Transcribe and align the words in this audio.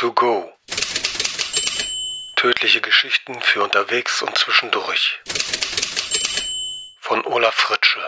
to 0.00 0.14
go. 0.14 0.50
Tödliche 2.36 2.80
Geschichten 2.80 3.34
für 3.42 3.62
unterwegs 3.62 4.22
und 4.22 4.34
zwischendurch. 4.38 5.20
Von 7.00 7.22
Olaf 7.26 7.54
Fritsche. 7.54 8.00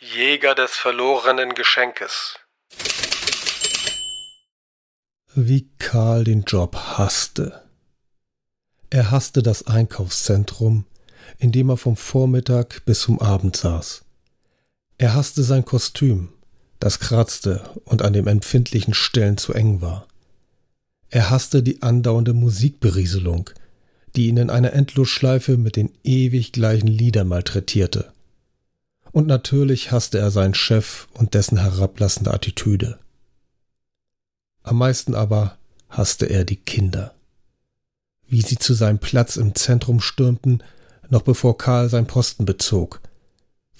Jäger 0.00 0.54
des 0.54 0.74
verlorenen 0.74 1.54
Geschenkes. 1.54 2.38
Wie 5.34 5.68
Karl 5.76 6.24
den 6.24 6.44
Job 6.44 6.76
hasste. 6.76 7.68
Er 8.88 9.10
hasste 9.10 9.42
das 9.42 9.66
Einkaufszentrum, 9.66 10.86
in 11.36 11.52
dem 11.52 11.68
er 11.68 11.76
vom 11.76 11.98
Vormittag 11.98 12.86
bis 12.86 13.02
zum 13.02 13.20
Abend 13.20 13.54
saß. 13.54 14.02
Er 14.96 15.12
hasste 15.14 15.42
sein 15.42 15.66
Kostüm, 15.66 16.39
das 16.80 16.98
kratzte 16.98 17.62
und 17.84 18.02
an 18.02 18.12
den 18.12 18.26
empfindlichen 18.26 18.94
Stellen 18.94 19.36
zu 19.36 19.52
eng 19.52 19.80
war. 19.80 20.08
Er 21.10 21.30
hasste 21.30 21.62
die 21.62 21.82
andauernde 21.82 22.32
Musikberieselung, 22.32 23.50
die 24.16 24.28
ihn 24.28 24.38
in 24.38 24.50
einer 24.50 24.72
Endlosschleife 24.72 25.56
mit 25.56 25.76
den 25.76 25.90
ewig 26.02 26.52
gleichen 26.52 26.88
Liedern 26.88 27.28
malträtierte. 27.28 28.12
Und 29.12 29.26
natürlich 29.26 29.92
hasste 29.92 30.18
er 30.18 30.30
seinen 30.30 30.54
Chef 30.54 31.08
und 31.14 31.34
dessen 31.34 31.58
herablassende 31.58 32.32
Attitüde. 32.32 32.98
Am 34.62 34.78
meisten 34.78 35.14
aber 35.14 35.58
hasste 35.88 36.26
er 36.26 36.44
die 36.44 36.56
Kinder. 36.56 37.14
Wie 38.26 38.42
sie 38.42 38.56
zu 38.56 38.74
seinem 38.74 39.00
Platz 39.00 39.36
im 39.36 39.54
Zentrum 39.54 40.00
stürmten, 40.00 40.62
noch 41.08 41.22
bevor 41.22 41.58
Karl 41.58 41.88
sein 41.88 42.06
Posten 42.06 42.44
bezog. 42.44 43.00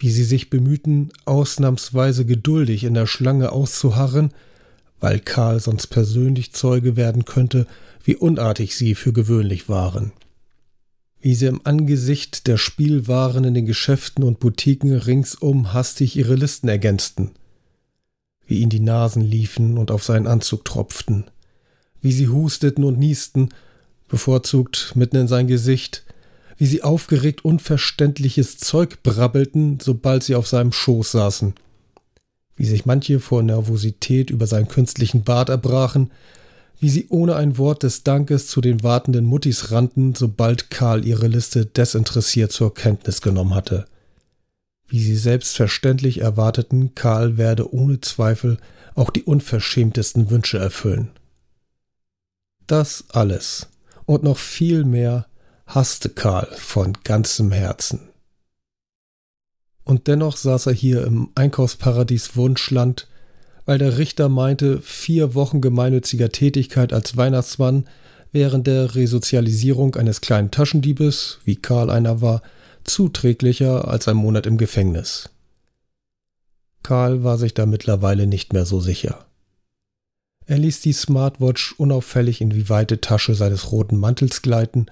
Wie 0.00 0.10
sie 0.10 0.24
sich 0.24 0.50
bemühten, 0.50 1.12
ausnahmsweise 1.24 2.26
geduldig 2.26 2.82
in 2.82 2.94
der 2.94 3.06
Schlange 3.06 3.52
auszuharren, 3.52 4.32
weil 4.98 5.20
Karl 5.20 5.60
sonst 5.60 5.86
persönlich 5.86 6.52
Zeuge 6.52 6.96
werden 6.96 7.24
könnte, 7.24 7.68
wie 8.02 8.16
unartig 8.16 8.74
sie 8.74 8.96
für 8.96 9.12
gewöhnlich 9.12 9.68
waren. 9.68 10.10
Wie 11.20 11.36
sie 11.36 11.46
im 11.46 11.60
Angesicht 11.64 12.48
der 12.48 12.56
Spielwaren 12.56 13.44
in 13.44 13.54
den 13.54 13.66
Geschäften 13.66 14.24
und 14.24 14.40
Boutiquen 14.40 14.96
ringsum 14.96 15.72
hastig 15.72 16.16
ihre 16.16 16.34
Listen 16.34 16.68
ergänzten 16.68 17.30
wie 18.50 18.58
ihn 18.58 18.68
die 18.68 18.80
Nasen 18.80 19.22
liefen 19.22 19.78
und 19.78 19.92
auf 19.92 20.02
seinen 20.02 20.26
Anzug 20.26 20.64
tropften, 20.64 21.30
wie 22.02 22.10
sie 22.10 22.28
husteten 22.28 22.82
und 22.82 22.98
niesten, 22.98 23.50
bevorzugt 24.08 24.92
mitten 24.96 25.16
in 25.16 25.28
sein 25.28 25.46
Gesicht, 25.46 26.04
wie 26.60 26.66
sie 26.66 26.82
aufgeregt 26.82 27.42
unverständliches 27.42 28.58
Zeug 28.58 29.02
brabbelten, 29.02 29.78
sobald 29.80 30.22
sie 30.22 30.34
auf 30.34 30.46
seinem 30.46 30.72
Schoß 30.72 31.12
saßen, 31.12 31.54
wie 32.56 32.66
sich 32.66 32.84
manche 32.84 33.18
vor 33.18 33.42
Nervosität 33.42 34.28
über 34.28 34.46
seinen 34.46 34.68
künstlichen 34.68 35.24
Bart 35.24 35.48
erbrachen, 35.48 36.10
wie 36.78 36.90
sie 36.90 37.06
ohne 37.08 37.36
ein 37.36 37.56
Wort 37.56 37.82
des 37.82 38.04
Dankes 38.04 38.46
zu 38.46 38.60
den 38.60 38.82
wartenden 38.82 39.24
Muttis 39.24 39.70
rannten, 39.70 40.14
sobald 40.14 40.70
Karl 40.70 41.06
ihre 41.06 41.28
Liste 41.28 41.64
desinteressiert 41.64 42.52
zur 42.52 42.74
Kenntnis 42.74 43.22
genommen 43.22 43.54
hatte 43.54 43.86
wie 44.90 45.00
sie 45.00 45.16
selbstverständlich 45.16 46.20
erwarteten, 46.20 46.94
Karl 46.94 47.38
werde 47.38 47.72
ohne 47.72 48.00
Zweifel 48.00 48.58
auch 48.96 49.10
die 49.10 49.22
unverschämtesten 49.22 50.30
Wünsche 50.30 50.58
erfüllen. 50.58 51.10
Das 52.66 53.04
alles 53.10 53.68
und 54.04 54.24
noch 54.24 54.36
viel 54.36 54.84
mehr 54.84 55.26
hasste 55.74 56.08
Karl 56.08 56.48
von 56.56 56.94
ganzem 57.04 57.52
Herzen. 57.52 58.10
Und 59.84 60.06
dennoch 60.06 60.36
saß 60.36 60.66
er 60.66 60.72
hier 60.72 61.04
im 61.04 61.30
Einkaufsparadies 61.34 62.36
Wunschland, 62.36 63.08
weil 63.66 63.78
der 63.78 63.98
Richter 63.98 64.28
meinte, 64.28 64.80
vier 64.82 65.34
Wochen 65.34 65.60
gemeinnütziger 65.60 66.30
Tätigkeit 66.30 66.92
als 66.92 67.16
Weihnachtsmann 67.16 67.88
während 68.32 68.66
der 68.66 68.94
Resozialisierung 68.94 69.96
eines 69.96 70.20
kleinen 70.20 70.50
Taschendiebes, 70.50 71.38
wie 71.44 71.56
Karl 71.56 71.90
einer 71.90 72.20
war, 72.20 72.42
zuträglicher 72.84 73.88
als 73.88 74.08
ein 74.08 74.16
Monat 74.16 74.46
im 74.46 74.56
Gefängnis. 74.56 75.30
Karl 76.82 77.24
war 77.24 77.38
sich 77.38 77.54
da 77.54 77.66
mittlerweile 77.66 78.26
nicht 78.26 78.52
mehr 78.52 78.64
so 78.64 78.80
sicher. 78.80 79.26
Er 80.46 80.58
ließ 80.58 80.80
die 80.80 80.92
Smartwatch 80.92 81.74
unauffällig 81.78 82.40
in 82.40 82.50
die 82.50 82.68
weite 82.68 83.00
Tasche 83.00 83.34
seines 83.34 83.70
roten 83.70 83.96
Mantels 83.96 84.42
gleiten, 84.42 84.86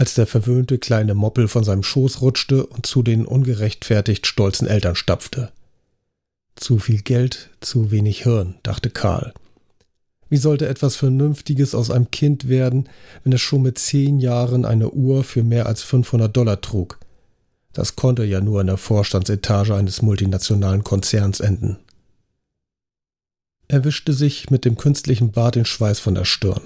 als 0.00 0.14
der 0.14 0.26
verwöhnte 0.26 0.78
kleine 0.78 1.12
Moppel 1.12 1.46
von 1.46 1.62
seinem 1.62 1.82
Schoß 1.82 2.22
rutschte 2.22 2.64
und 2.64 2.86
zu 2.86 3.02
den 3.02 3.26
ungerechtfertigt 3.26 4.26
stolzen 4.26 4.66
Eltern 4.66 4.96
stapfte. 4.96 5.52
Zu 6.56 6.78
viel 6.78 7.02
Geld, 7.02 7.50
zu 7.60 7.90
wenig 7.90 8.22
Hirn, 8.22 8.54
dachte 8.62 8.88
Karl. 8.88 9.34
Wie 10.30 10.38
sollte 10.38 10.68
etwas 10.68 10.96
Vernünftiges 10.96 11.74
aus 11.74 11.90
einem 11.90 12.10
Kind 12.10 12.48
werden, 12.48 12.88
wenn 13.24 13.34
es 13.34 13.42
schon 13.42 13.60
mit 13.60 13.78
zehn 13.78 14.20
Jahren 14.20 14.64
eine 14.64 14.88
Uhr 14.88 15.22
für 15.22 15.42
mehr 15.42 15.66
als 15.66 15.82
500 15.82 16.34
Dollar 16.34 16.62
trug? 16.62 16.98
Das 17.74 17.94
konnte 17.94 18.24
ja 18.24 18.40
nur 18.40 18.62
in 18.62 18.68
der 18.68 18.78
Vorstandsetage 18.78 19.74
eines 19.74 20.00
multinationalen 20.00 20.82
Konzerns 20.82 21.40
enden. 21.40 21.76
Er 23.68 23.84
wischte 23.84 24.14
sich 24.14 24.48
mit 24.48 24.64
dem 24.64 24.78
künstlichen 24.78 25.30
Bart 25.32 25.56
den 25.56 25.66
Schweiß 25.66 26.00
von 26.00 26.14
der 26.14 26.24
Stirn. 26.24 26.62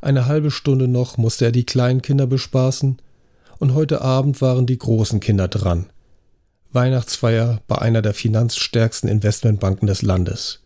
Eine 0.00 0.26
halbe 0.26 0.50
Stunde 0.50 0.88
noch 0.88 1.16
musste 1.16 1.46
er 1.46 1.52
die 1.52 1.66
kleinen 1.66 2.02
Kinder 2.02 2.26
bespaßen, 2.26 2.98
und 3.58 3.74
heute 3.74 4.02
Abend 4.02 4.40
waren 4.40 4.66
die 4.66 4.78
großen 4.78 5.18
Kinder 5.18 5.48
dran. 5.48 5.86
Weihnachtsfeier 6.72 7.60
bei 7.66 7.78
einer 7.78 8.02
der 8.02 8.14
finanzstärksten 8.14 9.08
Investmentbanken 9.08 9.88
des 9.88 10.02
Landes. 10.02 10.60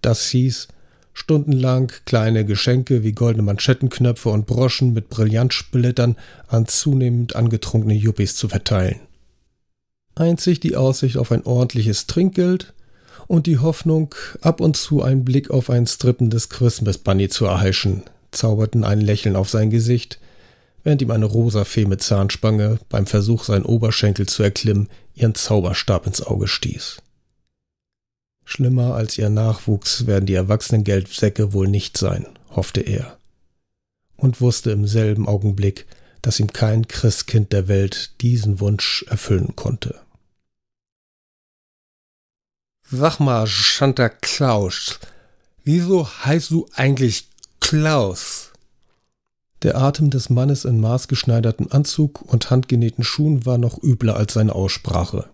Das 0.00 0.28
hieß, 0.28 0.68
stundenlang 1.12 1.92
kleine 2.06 2.44
Geschenke 2.44 3.02
wie 3.02 3.12
goldene 3.12 3.42
Manschettenknöpfe 3.42 4.30
und 4.30 4.46
Broschen 4.46 4.94
mit 4.94 5.10
Brillantsplittern 5.10 6.16
an 6.46 6.66
zunehmend 6.66 7.36
angetrunkene 7.36 7.94
Yuppies 7.94 8.36
zu 8.36 8.48
verteilen. 8.48 9.00
Einzig 10.14 10.60
die 10.60 10.76
Aussicht 10.76 11.16
auf 11.16 11.32
ein 11.32 11.44
ordentliches 11.44 12.06
Trinkgeld 12.06 12.72
und 13.26 13.46
die 13.46 13.58
Hoffnung, 13.58 14.14
ab 14.40 14.60
und 14.60 14.76
zu 14.76 15.02
einen 15.02 15.24
Blick 15.24 15.50
auf 15.50 15.68
ein 15.68 15.86
strippendes 15.86 16.48
Christmas 16.48 16.98
Bunny 16.98 17.28
zu 17.28 17.44
erheischen, 17.44 18.04
zauberten 18.30 18.84
ein 18.84 19.00
Lächeln 19.00 19.36
auf 19.36 19.48
sein 19.48 19.70
Gesicht, 19.70 20.20
während 20.84 21.02
ihm 21.02 21.10
eine 21.10 21.26
rosa 21.26 21.64
Fee 21.64 21.86
mit 21.86 22.02
Zahnspange 22.02 22.78
beim 22.88 23.06
Versuch, 23.06 23.44
seinen 23.44 23.64
Oberschenkel 23.64 24.26
zu 24.26 24.42
erklimmen, 24.42 24.88
ihren 25.14 25.34
Zauberstab 25.34 26.06
ins 26.06 26.22
Auge 26.22 26.48
stieß. 26.48 26.98
Schlimmer 28.44 28.94
als 28.94 29.18
ihr 29.18 29.28
Nachwuchs 29.28 30.06
werden 30.06 30.24
die 30.24 30.34
erwachsenen 30.34 30.84
Geldsäcke 30.84 31.52
wohl 31.52 31.68
nicht 31.68 31.98
sein, 31.98 32.26
hoffte 32.48 32.80
er. 32.80 33.18
Und 34.16 34.40
wusste 34.40 34.70
im 34.70 34.86
selben 34.86 35.28
Augenblick, 35.28 35.86
dass 36.22 36.40
ihm 36.40 36.52
kein 36.52 36.88
Christkind 36.88 37.52
der 37.52 37.68
Welt 37.68 38.20
diesen 38.20 38.58
Wunsch 38.60 39.04
erfüllen 39.08 39.54
konnte. 39.54 40.00
Sag 42.90 43.20
mal, 43.20 43.46
Santa 43.46 44.08
Claus, 44.08 44.98
wieso 45.62 46.08
heißt 46.08 46.50
du 46.50 46.66
eigentlich 46.74 47.27
Klaus? 47.60 48.52
Der 49.62 49.76
Atem 49.76 50.10
des 50.10 50.30
Mannes 50.30 50.64
in 50.64 50.80
maßgeschneiderten 50.80 51.70
Anzug 51.72 52.22
und 52.22 52.50
handgenähten 52.50 53.04
Schuhen 53.04 53.44
war 53.44 53.58
noch 53.58 53.82
übler 53.82 54.16
als 54.16 54.34
seine 54.34 54.54
Aussprache. 54.54 55.28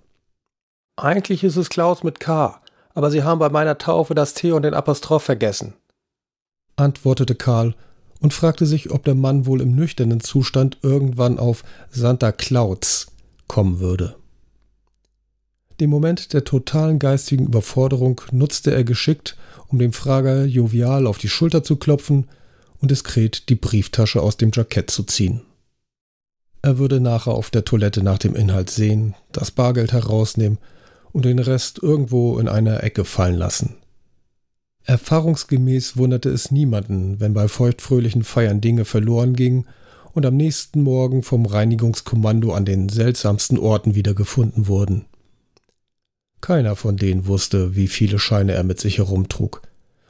Eigentlich 0.96 1.44
ist 1.44 1.56
es 1.56 1.68
Klaus 1.68 2.02
mit 2.02 2.20
K 2.20 2.60
aber 2.94 3.10
Sie 3.10 3.22
haben 3.22 3.40
bei 3.40 3.48
meiner 3.48 3.76
Taufe 3.76 4.14
das 4.14 4.34
T 4.34 4.52
und 4.52 4.62
den 4.62 4.74
Apostroph 4.74 5.24
vergessen, 5.24 5.74
antwortete 6.76 7.34
Karl 7.34 7.74
und 8.20 8.32
fragte 8.32 8.66
sich, 8.66 8.90
ob 8.90 9.04
der 9.04 9.16
Mann 9.16 9.46
wohl 9.46 9.60
im 9.60 9.74
nüchternen 9.74 10.20
Zustand 10.20 10.78
irgendwann 10.82 11.38
auf 11.38 11.64
Santa 11.90 12.32
Claus 12.32 13.08
kommen 13.48 13.80
würde. 13.80 14.16
Den 15.80 15.90
Moment 15.90 16.32
der 16.32 16.44
totalen 16.44 16.98
geistigen 16.98 17.46
Überforderung 17.46 18.20
nutzte 18.30 18.72
er 18.72 18.84
geschickt, 18.84 19.36
um 19.68 19.78
dem 19.78 19.92
Frager 19.92 20.44
jovial 20.44 21.06
auf 21.06 21.18
die 21.18 21.28
Schulter 21.28 21.64
zu 21.64 21.76
klopfen 21.76 22.28
und 22.80 22.90
diskret 22.90 23.48
die 23.48 23.56
Brieftasche 23.56 24.22
aus 24.22 24.36
dem 24.36 24.50
Jackett 24.52 24.90
zu 24.90 25.02
ziehen. 25.02 25.42
Er 26.62 26.78
würde 26.78 27.00
nachher 27.00 27.32
auf 27.32 27.50
der 27.50 27.64
Toilette 27.64 28.02
nach 28.02 28.18
dem 28.18 28.34
Inhalt 28.34 28.70
sehen, 28.70 29.14
das 29.32 29.50
Bargeld 29.50 29.92
herausnehmen 29.92 30.58
und 31.12 31.24
den 31.24 31.38
Rest 31.38 31.82
irgendwo 31.82 32.38
in 32.38 32.48
einer 32.48 32.82
Ecke 32.82 33.04
fallen 33.04 33.36
lassen. 33.36 33.76
Erfahrungsgemäß 34.84 35.96
wunderte 35.96 36.28
es 36.28 36.50
niemanden, 36.50 37.18
wenn 37.20 37.34
bei 37.34 37.48
feuchtfröhlichen 37.48 38.22
Feiern 38.22 38.60
Dinge 38.60 38.84
verloren 38.84 39.34
gingen 39.34 39.66
und 40.12 40.24
am 40.24 40.36
nächsten 40.36 40.82
Morgen 40.82 41.22
vom 41.22 41.46
Reinigungskommando 41.46 42.52
an 42.52 42.64
den 42.64 42.88
seltsamsten 42.88 43.58
Orten 43.58 43.94
wieder 43.94 44.14
gefunden 44.14 44.68
wurden. 44.68 45.06
Keiner 46.44 46.76
von 46.76 46.98
denen 46.98 47.26
wusste, 47.26 47.74
wie 47.74 47.88
viele 47.88 48.18
Scheine 48.18 48.52
er 48.52 48.64
mit 48.64 48.78
sich 48.78 48.98
herumtrug, 48.98 49.62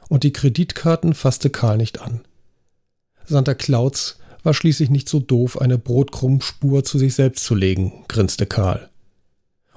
und 0.09 0.23
die 0.23 0.33
Kreditkarten 0.33 1.13
fasste 1.13 1.49
Karl 1.49 1.77
nicht 1.77 2.01
an. 2.01 2.25
Santa 3.25 3.53
Claus 3.53 4.19
war 4.43 4.53
schließlich 4.53 4.89
nicht 4.89 5.07
so 5.07 5.21
doof, 5.21 5.61
eine 5.61 5.77
Brotkrummspur 5.77 6.83
zu 6.83 6.99
sich 6.99 7.15
selbst 7.15 7.45
zu 7.45 7.55
legen, 7.55 8.03
grinste 8.09 8.45
Karl 8.45 8.89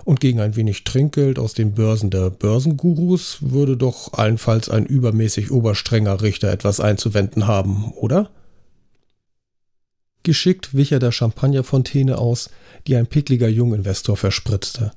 und 0.05 0.19
gegen 0.19 0.41
ein 0.41 0.57
wenig 0.57 0.83
Trinkgeld 0.83 1.39
aus 1.39 1.55
den 1.55 1.75
Börsen 1.75 2.11
der 2.11 2.31
Börsengurus 2.31 3.39
würde 3.41 3.77
doch 3.77 4.15
allenfalls 4.15 4.69
ein 4.69 4.85
übermäßig 4.85 5.53
oberstrenger 5.53 6.23
Richter 6.23 6.51
etwas 6.51 6.81
einzuwenden 6.81 7.47
haben, 7.47 7.93
oder? 7.93 8.31
Geschickt 10.25 10.75
wich 10.75 10.91
er 10.91 10.99
der 10.99 11.13
Champagnerfontäne 11.13 12.19
aus, 12.19 12.51
die 12.89 12.97
ein 12.97 13.07
pickliger 13.07 13.49
Junginvestor 13.49 14.17
verspritzte. 14.17 14.91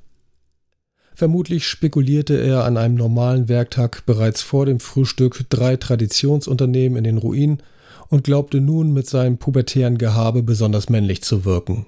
Vermutlich 1.22 1.68
spekulierte 1.68 2.34
er 2.34 2.64
an 2.64 2.76
einem 2.76 2.96
normalen 2.96 3.48
Werktag 3.48 4.04
bereits 4.06 4.42
vor 4.42 4.66
dem 4.66 4.80
Frühstück 4.80 5.48
drei 5.50 5.76
Traditionsunternehmen 5.76 6.98
in 6.98 7.04
den 7.04 7.18
Ruinen 7.18 7.62
und 8.08 8.24
glaubte 8.24 8.60
nun 8.60 8.92
mit 8.92 9.08
seinem 9.08 9.38
pubertären 9.38 9.98
Gehabe 9.98 10.42
besonders 10.42 10.88
männlich 10.88 11.22
zu 11.22 11.44
wirken. 11.44 11.86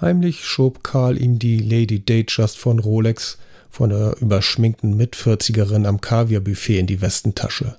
Heimlich 0.00 0.44
schob 0.44 0.84
Karl 0.84 1.20
ihm 1.20 1.40
die 1.40 1.58
Lady 1.58 1.98
Datejust 1.98 2.56
von 2.56 2.78
Rolex 2.78 3.36
von 3.68 3.90
der 3.90 4.14
überschminkten 4.20 4.96
Mitvierzigerin 4.96 5.84
am 5.84 6.00
Kaviarbuffet 6.00 6.78
in 6.78 6.86
die 6.86 7.00
Westentasche. 7.00 7.78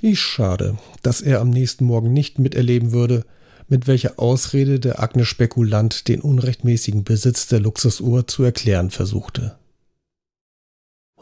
Wie 0.00 0.16
schade, 0.16 0.78
dass 1.04 1.20
er 1.20 1.40
am 1.40 1.50
nächsten 1.50 1.84
Morgen 1.84 2.12
nicht 2.12 2.40
miterleben 2.40 2.90
würde, 2.90 3.24
mit 3.72 3.86
welcher 3.86 4.18
Ausrede 4.18 4.78
der 4.78 5.02
Agnes-Spekulant 5.02 6.06
den 6.06 6.20
unrechtmäßigen 6.20 7.04
Besitz 7.04 7.46
der 7.46 7.58
Luxusuhr 7.58 8.26
zu 8.26 8.42
erklären 8.42 8.90
versuchte. 8.90 9.56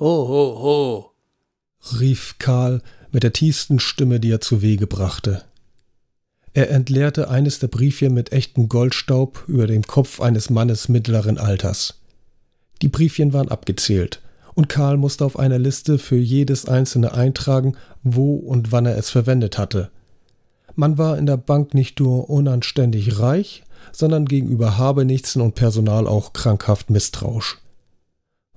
Ho, 0.00 0.29
ho, 0.29 0.58
ho, 0.61 1.11
rief 2.00 2.38
Karl 2.41 2.82
mit 3.12 3.23
der 3.23 3.32
tiefsten 3.32 3.79
Stimme, 3.79 4.19
die 4.19 4.32
er 4.32 4.41
zu 4.41 4.62
Wege 4.62 4.88
brachte. 4.88 5.44
Er 6.52 6.70
entleerte 6.70 7.31
eines 7.31 7.61
der 7.61 7.69
Briefchen 7.69 8.12
mit 8.14 8.32
echtem 8.32 8.69
Goldstaub 8.69 9.44
über 9.47 9.69
dem 9.69 9.85
Kopf 9.85 10.20
eines 10.20 10.50
Mannes 10.50 10.88
mittleren 10.88 11.38
Alters. 11.38 12.00
Die 12.82 12.88
Briefchen 12.88 13.32
waren 13.32 13.49
abgezählt, 13.49 14.23
und 14.55 14.69
Karl 14.69 14.97
musste 14.97 15.25
auf 15.25 15.38
einer 15.38 15.61
Liste 15.61 15.99
für 15.99 16.19
jedes 16.19 16.67
einzelne 16.67 17.14
eintragen, 17.14 17.76
wo 18.02 18.35
und 18.35 18.73
wann 18.73 18.87
er 18.87 18.99
es 18.99 19.08
verwendet 19.08 19.56
hatte. 19.56 19.93
Man 20.81 20.97
war 20.97 21.19
in 21.19 21.27
der 21.27 21.37
Bank 21.37 21.75
nicht 21.75 22.00
nur 22.00 22.31
unanständig 22.31 23.19
reich, 23.19 23.65
sondern 23.93 24.25
gegenüber 24.25 24.79
Habenichtsen 24.79 25.43
und 25.43 25.55
Personal 25.55 26.06
auch 26.06 26.32
krankhaft 26.32 26.88
misstrauisch. 26.88 27.59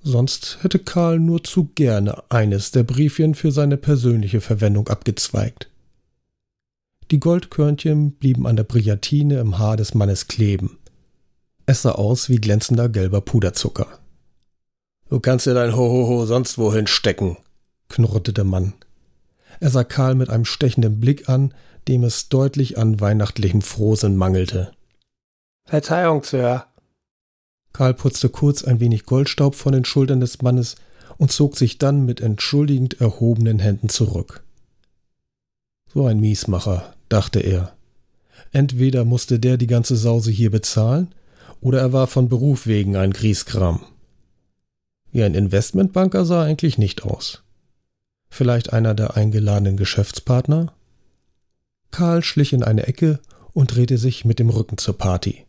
Sonst 0.01 0.59
hätte 0.61 0.79
Karl 0.79 1.19
nur 1.19 1.43
zu 1.43 1.71
gerne 1.75 2.23
eines 2.29 2.71
der 2.71 2.83
Briefchen 2.83 3.35
für 3.35 3.51
seine 3.51 3.75
persönliche 3.75 4.39
Verwendung 4.39 4.87
abgezweigt. 4.87 5.69
Die 7.11 7.19
Goldkörnchen 7.19 8.13
blieben 8.13 8.47
an 8.47 8.55
der 8.55 8.63
Brillantine 8.63 9.39
im 9.39 9.57
Haar 9.57 9.75
des 9.75 9.93
Mannes 9.93 10.27
kleben. 10.27 10.77
Es 11.65 11.81
sah 11.81 11.91
aus 11.91 12.29
wie 12.29 12.37
glänzender 12.37 12.87
gelber 12.87 13.19
Puderzucker. 13.19 13.99
Du 15.09 15.19
kannst 15.19 15.45
dir 15.45 15.55
dein 15.55 15.75
Hohoho 15.75 16.25
sonst 16.25 16.57
wohin 16.57 16.87
stecken, 16.87 17.35
knurrte 17.89 18.31
der 18.31 18.45
Mann. 18.45 18.75
Er 19.59 19.71
sah 19.71 19.83
Karl 19.83 20.15
mit 20.15 20.29
einem 20.29 20.45
stechenden 20.45 21.01
Blick 21.01 21.27
an, 21.27 21.53
dem 21.87 22.03
es 22.03 22.29
deutlich 22.29 22.77
an 22.77 22.99
weihnachtlichem 22.99 23.61
Frohsinn 23.61 24.15
mangelte. 24.15 24.71
Verzeihung, 25.65 26.23
Sir. 26.23 26.65
Karl 27.71 27.93
putzte 27.93 28.29
kurz 28.29 28.63
ein 28.63 28.79
wenig 28.79 29.05
Goldstaub 29.05 29.55
von 29.55 29.73
den 29.73 29.85
Schultern 29.85 30.19
des 30.19 30.41
Mannes 30.41 30.75
und 31.17 31.31
zog 31.31 31.57
sich 31.57 31.77
dann 31.77 32.05
mit 32.05 32.21
entschuldigend 32.21 33.01
erhobenen 33.01 33.59
Händen 33.59 33.89
zurück. 33.89 34.43
So 35.93 36.05
ein 36.05 36.19
Miesmacher, 36.19 36.93
dachte 37.09 37.39
er. 37.39 37.75
Entweder 38.51 39.05
musste 39.05 39.39
der 39.39 39.57
die 39.57 39.67
ganze 39.67 39.95
Sause 39.95 40.31
hier 40.31 40.51
bezahlen, 40.51 41.13
oder 41.61 41.79
er 41.79 41.93
war 41.93 42.07
von 42.07 42.29
Beruf 42.29 42.67
wegen 42.67 42.95
ein 42.95 43.13
Grieskram. 43.13 43.85
Wie 45.11 45.23
ein 45.23 45.35
Investmentbanker 45.35 46.25
sah 46.25 46.43
er 46.43 46.49
eigentlich 46.49 46.77
nicht 46.77 47.03
aus. 47.03 47.43
Vielleicht 48.29 48.73
einer 48.73 48.95
der 48.95 49.15
eingeladenen 49.15 49.77
Geschäftspartner? 49.77 50.73
Karl 51.93 52.23
schlich 52.23 52.51
in 52.51 52.63
eine 52.63 52.87
Ecke 52.87 53.19
und 53.53 53.75
drehte 53.75 53.97
sich 53.97 54.25
mit 54.25 54.39
dem 54.39 54.49
Rücken 54.49 54.77
zur 54.77 54.97
Party. 54.97 55.45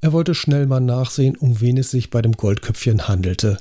Er 0.00 0.12
wollte 0.12 0.34
schnell 0.34 0.66
mal 0.66 0.80
nachsehen, 0.80 1.36
um 1.36 1.60
wen 1.60 1.78
es 1.78 1.90
sich 1.90 2.10
bei 2.10 2.20
dem 2.20 2.32
Goldköpfchen 2.32 3.08
handelte. 3.08 3.56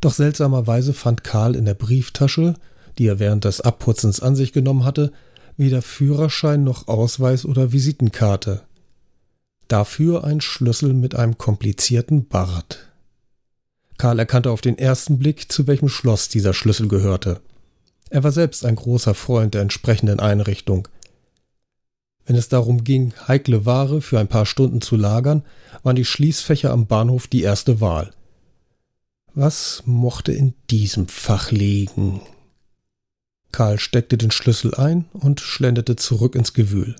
Doch 0.00 0.14
seltsamerweise 0.14 0.94
fand 0.94 1.22
Karl 1.22 1.54
in 1.54 1.66
der 1.66 1.74
Brieftasche, 1.74 2.54
die 2.98 3.06
er 3.06 3.18
während 3.18 3.44
des 3.44 3.60
Abputzens 3.60 4.20
an 4.20 4.34
sich 4.34 4.52
genommen 4.52 4.84
hatte, 4.84 5.12
weder 5.58 5.82
Führerschein 5.82 6.64
noch 6.64 6.88
Ausweis 6.88 7.44
oder 7.44 7.72
Visitenkarte. 7.72 8.62
Dafür 9.68 10.24
ein 10.24 10.40
Schlüssel 10.40 10.94
mit 10.94 11.14
einem 11.14 11.36
komplizierten 11.36 12.26
Bart. 12.26 12.88
Karl 13.98 14.18
erkannte 14.18 14.50
auf 14.50 14.62
den 14.62 14.78
ersten 14.78 15.18
Blick, 15.18 15.52
zu 15.52 15.66
welchem 15.66 15.90
Schloss 15.90 16.30
dieser 16.30 16.54
Schlüssel 16.54 16.88
gehörte. 16.88 17.42
Er 18.10 18.24
war 18.24 18.32
selbst 18.32 18.66
ein 18.66 18.74
großer 18.74 19.14
Freund 19.14 19.54
der 19.54 19.62
entsprechenden 19.62 20.20
Einrichtung. 20.20 20.88
Wenn 22.26 22.36
es 22.36 22.48
darum 22.48 22.84
ging, 22.84 23.14
heikle 23.28 23.64
Ware 23.66 24.02
für 24.02 24.18
ein 24.18 24.28
paar 24.28 24.46
Stunden 24.46 24.80
zu 24.80 24.96
lagern, 24.96 25.44
waren 25.82 25.96
die 25.96 26.04
Schließfächer 26.04 26.70
am 26.70 26.86
Bahnhof 26.86 27.28
die 27.28 27.42
erste 27.42 27.80
Wahl. 27.80 28.10
Was 29.34 29.84
mochte 29.86 30.32
in 30.32 30.54
diesem 30.70 31.08
Fach 31.08 31.52
liegen? 31.52 32.20
Karl 33.52 33.78
steckte 33.78 34.18
den 34.18 34.30
Schlüssel 34.30 34.74
ein 34.74 35.06
und 35.12 35.40
schlenderte 35.40 35.96
zurück 35.96 36.34
ins 36.34 36.52
Gewühl. 36.52 36.96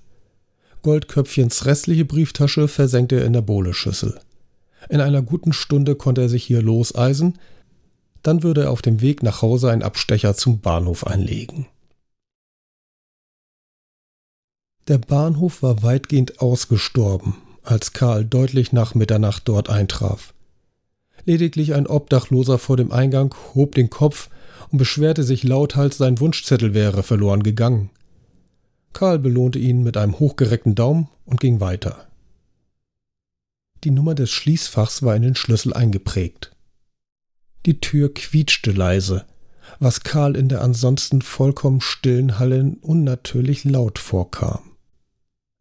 Goldköpfchens 0.83 1.67
restliche 1.67 2.05
Brieftasche 2.05 2.69
versenkte 2.69 3.21
er 3.21 3.27
in 3.27 3.33
der 3.33 3.43
Bohleschüssel. 3.43 4.19
In 4.89 5.01
einer 5.01 5.23
guten 5.23 5.53
Stunde 5.53 5.95
konnte 5.95 6.23
er 6.23 6.29
sich 6.29 6.45
hier 6.45 6.63
loseisen, 6.63 7.39
dann 8.23 8.43
würde 8.43 8.65
er 8.65 8.71
auf 8.71 8.83
dem 8.83 9.01
Weg 9.01 9.23
nach 9.23 9.43
Hause 9.43 9.71
einen 9.71 9.83
Abstecher 9.83 10.35
zum 10.35 10.61
Bahnhof 10.61 11.07
einlegen. 11.07 11.67
Der 14.89 14.99
Bahnhof 14.99 15.63
war 15.63 15.83
weitgehend 15.83 16.41
ausgestorben, 16.41 17.37
als 17.63 17.93
Karl 17.93 18.25
deutlich 18.25 18.73
nach 18.73 18.95
Mitternacht 18.95 19.43
dort 19.47 19.71
eintraf. 19.71 20.35
Lediglich 21.25 21.75
ein 21.75 21.87
Obdachloser 21.87 22.59
vor 22.59 22.77
dem 22.77 22.91
Eingang 22.91 23.35
hob 23.55 23.75
den 23.75 23.91
Kopf 23.91 24.31
und 24.73 24.79
beschwerte 24.79 25.23
sich 25.23 25.45
lauthals, 25.45 25.99
sein 25.99 26.19
Wunschzettel 26.19 26.75
wäre 26.75 27.03
verloren 27.03 27.43
gegangen. 27.43 27.91
Karl 28.93 29.19
belohnte 29.19 29.59
ihn 29.59 29.83
mit 29.83 29.97
einem 29.97 30.19
hochgereckten 30.19 30.75
Daumen 30.75 31.09
und 31.25 31.41
ging 31.41 31.61
weiter. 31.61 32.07
Die 33.85 33.91
Nummer 33.91 34.15
des 34.15 34.31
Schließfachs 34.31 35.03
war 35.03 35.15
in 35.15 35.23
den 35.23 35.37
Schlüssel 35.37 35.73
eingeprägt. 35.73 36.51
Die 37.67 37.81
Tür 37.81 38.13
quietschte 38.15 38.73
leise, 38.73 39.27
was 39.79 40.03
Karl 40.03 40.37
in 40.37 40.49
der 40.49 40.63
ansonsten 40.63 41.23
vollkommen 41.23 41.81
stillen 41.81 42.39
Halle 42.39 42.77
unnatürlich 42.81 43.65
laut 43.65 43.99
vorkam. 43.99 44.63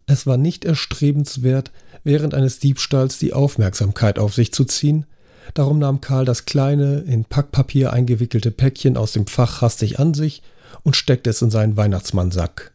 Es 0.05 0.25
war 0.25 0.37
nicht 0.37 0.65
erstrebenswert, 0.65 1.71
während 2.03 2.33
eines 2.33 2.59
Diebstahls 2.59 3.19
die 3.19 3.33
Aufmerksamkeit 3.33 4.17
auf 4.17 4.33
sich 4.33 4.51
zu 4.53 4.65
ziehen, 4.65 5.05
darum 5.53 5.77
nahm 5.79 6.01
Karl 6.01 6.25
das 6.25 6.45
kleine, 6.45 6.99
in 7.01 7.25
Packpapier 7.25 7.93
eingewickelte 7.93 8.51
Päckchen 8.51 8.97
aus 8.97 9.11
dem 9.11 9.27
Fach 9.27 9.61
hastig 9.61 9.99
an 9.99 10.13
sich 10.13 10.41
und 10.83 10.95
steckte 10.95 11.29
es 11.29 11.41
in 11.41 11.51
seinen 11.51 11.77
Weihnachtsmannsack. 11.77 12.73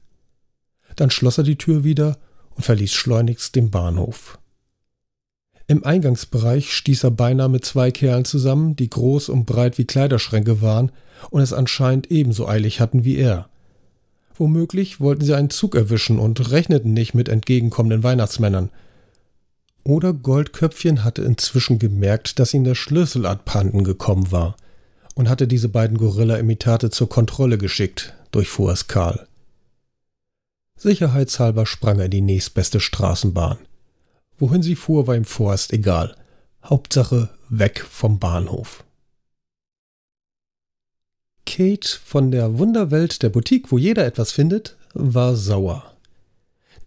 Dann 0.96 1.10
schloss 1.10 1.38
er 1.38 1.44
die 1.44 1.58
Tür 1.58 1.82
wieder 1.82 2.18
und 2.54 2.62
verließ 2.62 2.92
schleunigst 2.92 3.56
den 3.56 3.70
Bahnhof. 3.70 4.38
Im 5.66 5.84
Eingangsbereich 5.84 6.72
stieß 6.74 7.04
er 7.04 7.10
beinahe 7.10 7.48
mit 7.48 7.64
zwei 7.64 7.90
Kerlen 7.90 8.24
zusammen, 8.24 8.76
die 8.76 8.90
groß 8.90 9.30
und 9.30 9.46
breit 9.46 9.78
wie 9.78 9.86
Kleiderschränke 9.86 10.60
waren 10.60 10.92
und 11.30 11.40
es 11.40 11.52
anscheinend 11.52 12.10
ebenso 12.10 12.46
eilig 12.46 12.80
hatten 12.80 13.04
wie 13.04 13.16
er. 13.16 13.48
Womöglich 14.36 15.00
wollten 15.00 15.24
sie 15.24 15.34
einen 15.34 15.50
Zug 15.50 15.74
erwischen 15.74 16.18
und 16.18 16.50
rechneten 16.50 16.92
nicht 16.92 17.14
mit 17.14 17.28
entgegenkommenden 17.28 18.02
Weihnachtsmännern. 18.02 18.70
Oder 19.84 20.12
Goldköpfchen 20.12 21.04
hatte 21.04 21.22
inzwischen 21.22 21.78
gemerkt, 21.78 22.38
dass 22.38 22.52
ihm 22.52 22.64
der 22.64 22.74
Schlüssel 22.74 23.26
abhanden 23.26 23.84
gekommen 23.84 24.32
war 24.32 24.56
und 25.14 25.28
hatte 25.28 25.46
diese 25.46 25.68
beiden 25.68 25.96
Gorilla-Imitate 25.96 26.90
zur 26.90 27.08
Kontrolle 27.08 27.58
geschickt, 27.58 28.14
durchfuhr 28.32 28.72
es 28.72 28.86
Karl. 28.86 29.26
Sicherheitshalber 30.76 31.64
sprang 31.64 32.00
er 32.00 32.06
in 32.06 32.10
die 32.10 32.20
nächstbeste 32.20 32.80
Straßenbahn. 32.80 33.58
Wohin 34.38 34.62
sie 34.62 34.76
fuhr, 34.76 35.06
war 35.06 35.16
ihm 35.16 35.24
vorerst 35.24 35.72
egal. 35.72 36.16
Hauptsache 36.64 37.30
weg 37.48 37.84
vom 37.88 38.18
Bahnhof. 38.18 38.84
Kate 41.46 41.88
von 42.02 42.30
der 42.30 42.58
Wunderwelt 42.58 43.22
der 43.22 43.28
Boutique, 43.28 43.70
wo 43.70 43.78
jeder 43.78 44.06
etwas 44.06 44.32
findet, 44.32 44.76
war 44.94 45.36
sauer. 45.36 45.94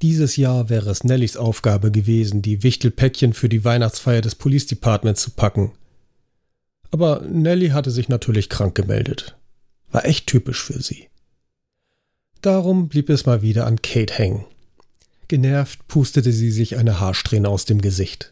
Dieses 0.01 0.36
Jahr 0.36 0.70
wäre 0.70 0.89
es 0.89 1.04
Nellys 1.04 1.38
Aufgabe 1.38 1.92
gewesen, 1.92 2.42
die 2.42 2.63
Wichtelpäckchen 2.63 3.34
für 3.34 3.50
die 3.50 3.63
Weihnachtsfeier 3.63 4.22
des 4.22 4.36
Police 4.36 4.68
Departments 4.68 5.22
zu 5.22 5.32
packen. 5.32 5.72
Aber 6.92 7.22
Nelly 7.22 7.70
hatte 7.70 7.92
sich 7.92 8.08
natürlich 8.08 8.50
krank 8.50 8.75
gemeldet. 8.75 9.36
War 9.92 10.06
echt 10.06 10.27
typisch 10.27 10.63
für 10.63 10.82
sie. 10.82 11.08
Darum 12.42 12.88
blieb 12.88 13.10
es 13.10 13.25
mal 13.25 13.42
wieder 13.42 13.66
an 13.66 13.82
Kate 13.82 14.13
hängen. 14.13 14.46
Genervt 15.28 15.88
pustete 15.88 16.32
sie 16.32 16.52
sich 16.52 16.78
eine 16.78 17.00
Haarsträhne 17.00 17.50
aus 17.50 17.66
dem 17.66 17.82
Gesicht. 17.82 18.32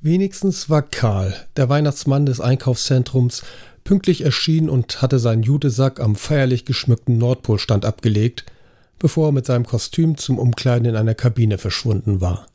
Wenigstens 0.00 0.70
war 0.70 0.82
Karl, 0.82 1.34
der 1.56 1.68
Weihnachtsmann 1.68 2.24
des 2.24 2.40
Einkaufszentrums, 2.40 3.42
pünktlich 3.82 4.20
erschienen 4.20 4.68
und 4.68 5.02
hatte 5.02 5.18
seinen 5.18 5.42
Jutesack 5.42 5.98
am 5.98 6.14
feierlich 6.14 6.64
geschmückten 6.64 7.18
Nordpolstand 7.18 7.84
abgelegt, 7.84 8.44
bevor 8.98 9.28
er 9.28 9.32
mit 9.32 9.46
seinem 9.46 9.66
Kostüm 9.66 10.16
zum 10.16 10.38
Umkleiden 10.38 10.86
in 10.86 10.94
einer 10.94 11.14
Kabine 11.14 11.58
verschwunden 11.58 12.20
war. 12.20 12.46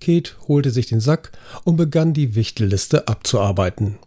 Kate 0.00 0.32
holte 0.46 0.70
sich 0.70 0.86
den 0.86 1.00
Sack 1.00 1.32
und 1.64 1.76
begann 1.76 2.14
die 2.14 2.34
Wichtelliste 2.34 3.06
abzuarbeiten. 3.06 3.98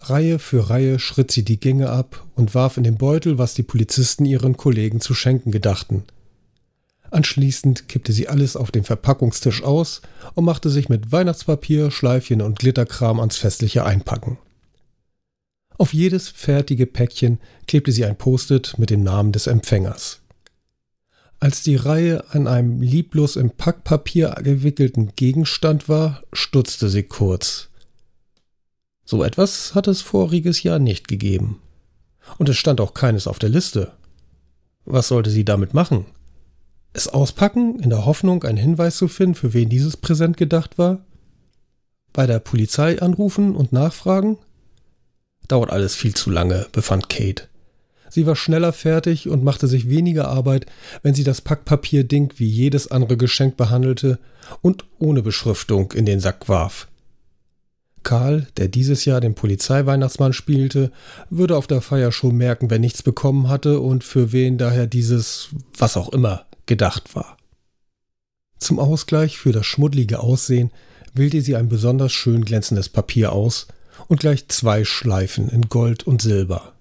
Reihe 0.00 0.38
für 0.38 0.70
Reihe 0.70 0.98
schritt 0.98 1.30
sie 1.30 1.44
die 1.44 1.60
Gänge 1.60 1.90
ab 1.90 2.24
und 2.34 2.54
warf 2.54 2.76
in 2.76 2.84
den 2.84 2.96
Beutel, 2.96 3.38
was 3.38 3.54
die 3.54 3.62
Polizisten 3.62 4.24
ihren 4.24 4.56
Kollegen 4.56 5.00
zu 5.00 5.14
schenken 5.14 5.50
gedachten. 5.50 6.04
Anschließend 7.10 7.88
kippte 7.88 8.12
sie 8.12 8.28
alles 8.28 8.56
auf 8.56 8.70
den 8.70 8.84
Verpackungstisch 8.84 9.62
aus 9.62 10.00
und 10.34 10.44
machte 10.44 10.70
sich 10.70 10.88
mit 10.88 11.10
Weihnachtspapier, 11.10 11.90
Schleifchen 11.90 12.40
und 12.40 12.58
Glitterkram 12.58 13.18
ans 13.18 13.36
festliche 13.36 13.84
Einpacken. 13.84 14.38
Auf 15.76 15.92
jedes 15.92 16.28
fertige 16.28 16.86
Päckchen 16.86 17.40
klebte 17.66 17.90
sie 17.90 18.04
ein 18.04 18.16
Post-it 18.16 18.78
mit 18.78 18.90
dem 18.90 19.02
Namen 19.02 19.32
des 19.32 19.46
Empfängers. 19.46 20.20
Als 21.40 21.62
die 21.62 21.76
Reihe 21.76 22.22
an 22.32 22.46
einem 22.46 22.82
lieblos 22.82 23.36
im 23.36 23.50
Packpapier 23.50 24.36
gewickelten 24.42 25.12
Gegenstand 25.16 25.88
war, 25.88 26.22
stutzte 26.34 26.90
sie 26.90 27.04
kurz. 27.04 27.70
So 29.06 29.24
etwas 29.24 29.74
hat 29.74 29.88
es 29.88 30.02
voriges 30.02 30.62
Jahr 30.62 30.78
nicht 30.78 31.08
gegeben. 31.08 31.62
Und 32.36 32.50
es 32.50 32.58
stand 32.58 32.80
auch 32.80 32.92
keines 32.92 33.26
auf 33.26 33.38
der 33.38 33.48
Liste. 33.48 33.92
Was 34.84 35.08
sollte 35.08 35.30
sie 35.30 35.46
damit 35.46 35.72
machen? 35.72 36.04
Es 36.92 37.08
auspacken, 37.08 37.78
in 37.78 37.90
der 37.90 38.04
Hoffnung, 38.04 38.42
einen 38.44 38.58
Hinweis 38.58 38.96
zu 38.96 39.08
finden, 39.08 39.34
für 39.34 39.54
wen 39.54 39.68
dieses 39.68 39.96
Präsent 39.96 40.36
gedacht 40.36 40.78
war? 40.78 41.04
Bei 42.12 42.26
der 42.26 42.40
Polizei 42.40 43.00
anrufen 43.00 43.54
und 43.54 43.72
nachfragen? 43.72 44.38
Dauert 45.46 45.70
alles 45.70 45.94
viel 45.94 46.14
zu 46.14 46.30
lange, 46.30 46.66
befand 46.72 47.08
Kate. 47.08 47.44
Sie 48.08 48.26
war 48.26 48.34
schneller 48.34 48.72
fertig 48.72 49.28
und 49.28 49.44
machte 49.44 49.68
sich 49.68 49.88
weniger 49.88 50.28
Arbeit, 50.28 50.66
wenn 51.02 51.14
sie 51.14 51.22
das 51.22 51.40
Packpapier-Ding 51.40 52.32
wie 52.36 52.48
jedes 52.48 52.90
andere 52.90 53.16
Geschenk 53.16 53.56
behandelte 53.56 54.18
und 54.60 54.84
ohne 54.98 55.22
Beschriftung 55.22 55.92
in 55.92 56.06
den 56.06 56.18
Sack 56.18 56.48
warf. 56.48 56.88
Karl, 58.02 58.48
der 58.56 58.66
dieses 58.66 59.04
Jahr 59.04 59.20
den 59.20 59.34
Polizeiweihnachtsmann 59.34 60.32
spielte, 60.32 60.90
würde 61.28 61.56
auf 61.56 61.66
der 61.68 61.82
Feier 61.82 62.10
schon 62.10 62.36
merken, 62.36 62.70
wer 62.70 62.78
nichts 62.78 63.02
bekommen 63.02 63.48
hatte 63.48 63.78
und 63.78 64.02
für 64.02 64.32
wen 64.32 64.58
daher 64.58 64.86
dieses, 64.86 65.50
was 65.76 65.96
auch 65.96 66.08
immer, 66.08 66.46
gedacht 66.70 67.16
war. 67.16 67.36
Zum 68.60 68.78
Ausgleich 68.78 69.38
für 69.38 69.50
das 69.50 69.66
schmuddlige 69.66 70.20
Aussehen 70.20 70.70
wählte 71.12 71.42
sie 71.42 71.56
ein 71.56 71.68
besonders 71.68 72.12
schön 72.12 72.44
glänzendes 72.44 72.88
Papier 72.88 73.32
aus 73.32 73.66
und 74.06 74.20
gleich 74.20 74.46
zwei 74.46 74.84
Schleifen 74.84 75.48
in 75.48 75.68
Gold 75.68 76.04
und 76.04 76.22
Silber. 76.22 76.74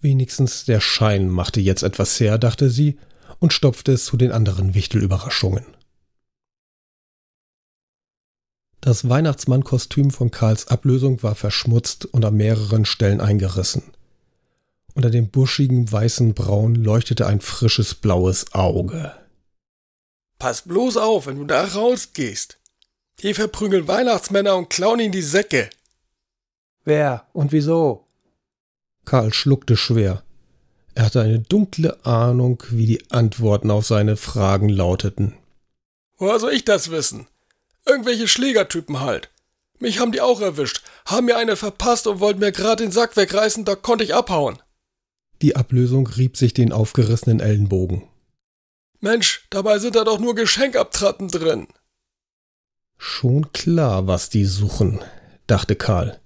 Wenigstens 0.00 0.64
der 0.64 0.80
Schein 0.80 1.28
machte 1.28 1.60
jetzt 1.60 1.82
etwas 1.82 2.18
her, 2.20 2.38
dachte 2.38 2.70
sie, 2.70 2.98
und 3.38 3.52
stopfte 3.52 3.92
es 3.92 4.06
zu 4.06 4.16
den 4.16 4.32
anderen 4.32 4.72
Wichtelüberraschungen. 4.72 5.66
Das 8.80 9.06
Weihnachtsmannkostüm 9.10 10.10
von 10.10 10.30
Karls 10.30 10.68
Ablösung 10.68 11.22
war 11.22 11.34
verschmutzt 11.34 12.06
und 12.06 12.24
an 12.24 12.34
mehreren 12.34 12.86
Stellen 12.86 13.20
eingerissen. 13.20 13.82
Unter 14.94 15.10
dem 15.10 15.30
buschigen 15.30 15.90
weißen 15.90 16.34
Braun 16.34 16.74
leuchtete 16.74 17.26
ein 17.26 17.40
frisches 17.40 17.94
blaues 17.94 18.52
Auge. 18.54 19.12
Pass 20.38 20.62
bloß 20.62 20.96
auf, 20.96 21.26
wenn 21.26 21.36
du 21.36 21.44
da 21.44 21.64
rausgehst. 21.64 22.58
Die 23.22 23.34
verprügeln 23.34 23.86
Weihnachtsmänner 23.86 24.56
und 24.56 24.70
klauen 24.70 25.00
ihnen 25.00 25.12
die 25.12 25.22
Säcke. 25.22 25.68
Wer 26.84 27.26
und 27.32 27.52
wieso? 27.52 28.06
Karl 29.04 29.32
schluckte 29.34 29.76
schwer. 29.76 30.22
Er 30.94 31.04
hatte 31.04 31.20
eine 31.20 31.38
dunkle 31.38 32.04
Ahnung, 32.04 32.62
wie 32.70 32.86
die 32.86 33.10
Antworten 33.10 33.70
auf 33.70 33.86
seine 33.86 34.16
Fragen 34.16 34.68
lauteten. 34.68 35.34
Woher 36.16 36.38
soll 36.38 36.52
ich 36.52 36.64
das 36.64 36.90
wissen? 36.90 37.26
Irgendwelche 37.86 38.28
Schlägertypen 38.28 39.00
halt. 39.00 39.30
Mich 39.78 39.98
haben 39.98 40.12
die 40.12 40.20
auch 40.20 40.40
erwischt, 40.40 40.82
haben 41.06 41.26
mir 41.26 41.36
eine 41.36 41.56
verpasst 41.56 42.06
und 42.06 42.20
wollten 42.20 42.40
mir 42.40 42.52
gerade 42.52 42.84
den 42.84 42.92
Sack 42.92 43.16
wegreißen, 43.16 43.64
da 43.64 43.76
konnte 43.76 44.04
ich 44.04 44.14
abhauen. 44.14 44.58
Die 45.42 45.56
Ablösung 45.56 46.06
rieb 46.06 46.36
sich 46.36 46.52
den 46.52 46.72
aufgerissenen 46.72 47.40
Ellenbogen. 47.40 48.02
Mensch, 49.00 49.46
dabei 49.48 49.78
sind 49.78 49.96
da 49.96 50.04
doch 50.04 50.18
nur 50.18 50.34
Geschenkabtratten 50.34 51.28
drin. 51.28 51.66
Schon 52.98 53.50
klar, 53.52 54.06
was 54.06 54.28
die 54.28 54.44
suchen, 54.44 55.00
dachte 55.46 55.74
Karl. 55.74 56.18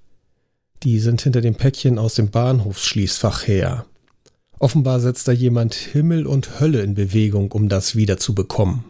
Die 0.83 0.99
sind 0.99 1.23
hinter 1.23 1.41
dem 1.41 1.55
Päckchen 1.55 2.01
aus 2.01 2.15
dem 2.15 2.31
Bahnhofsschließfach 2.31 3.47
her. 3.47 3.87
Offenbar 4.59 4.99
setzt 4.99 5.29
da 5.29 5.33
jemand 5.33 5.75
Himmel 5.75 6.27
und 6.27 6.59
Hölle 6.59 6.83
in 6.83 6.95
Bewegung, 6.95 7.53
um 7.53 7.69
das 7.69 7.95
wiederzubekommen. 7.95 8.85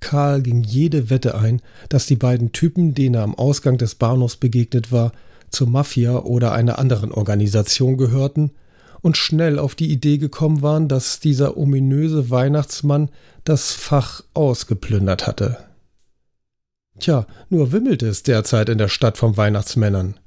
Karl 0.00 0.42
ging 0.42 0.62
jede 0.64 1.08
Wette 1.08 1.36
ein, 1.36 1.62
dass 1.88 2.06
die 2.06 2.16
beiden 2.16 2.50
Typen, 2.50 2.94
denen 2.94 3.14
er 3.14 3.22
am 3.22 3.34
Ausgang 3.36 3.78
des 3.78 3.94
Bahnhofs 3.94 4.36
begegnet 4.36 4.90
war, 4.90 5.12
zur 5.50 5.68
Mafia 5.68 6.18
oder 6.18 6.52
einer 6.52 6.78
anderen 6.80 7.12
Organisation 7.12 7.96
gehörten 7.96 8.50
und 9.06 9.16
schnell 9.16 9.60
auf 9.60 9.76
die 9.76 9.92
Idee 9.92 10.18
gekommen 10.18 10.62
waren, 10.62 10.88
dass 10.88 11.20
dieser 11.20 11.56
ominöse 11.56 12.28
Weihnachtsmann 12.28 13.08
das 13.44 13.70
Fach 13.70 14.24
ausgeplündert 14.34 15.28
hatte. 15.28 15.58
Tja, 16.98 17.28
nur 17.48 17.70
wimmelte 17.70 18.08
es 18.08 18.24
derzeit 18.24 18.68
in 18.68 18.78
der 18.78 18.88
Stadt 18.88 19.16
von 19.16 19.36
Weihnachtsmännern. 19.36 20.18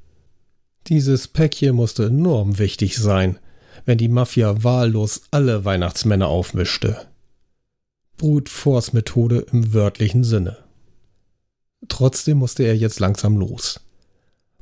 Dieses 0.88 1.28
Päckchen 1.28 1.76
musste 1.76 2.06
enorm 2.06 2.58
wichtig 2.58 2.98
sein, 2.98 3.38
wenn 3.84 3.98
die 3.98 4.08
Mafia 4.08 4.64
wahllos 4.64 5.24
alle 5.30 5.66
Weihnachtsmänner 5.66 6.30
aufmischte. 6.30 7.06
Brute 8.16 8.50
Force 8.50 8.94
Methode 8.94 9.46
im 9.52 9.74
wörtlichen 9.74 10.24
Sinne. 10.24 10.56
Trotzdem 11.90 12.38
musste 12.38 12.64
er 12.64 12.78
jetzt 12.78 13.02
langsam 13.02 13.36
los. 13.36 13.82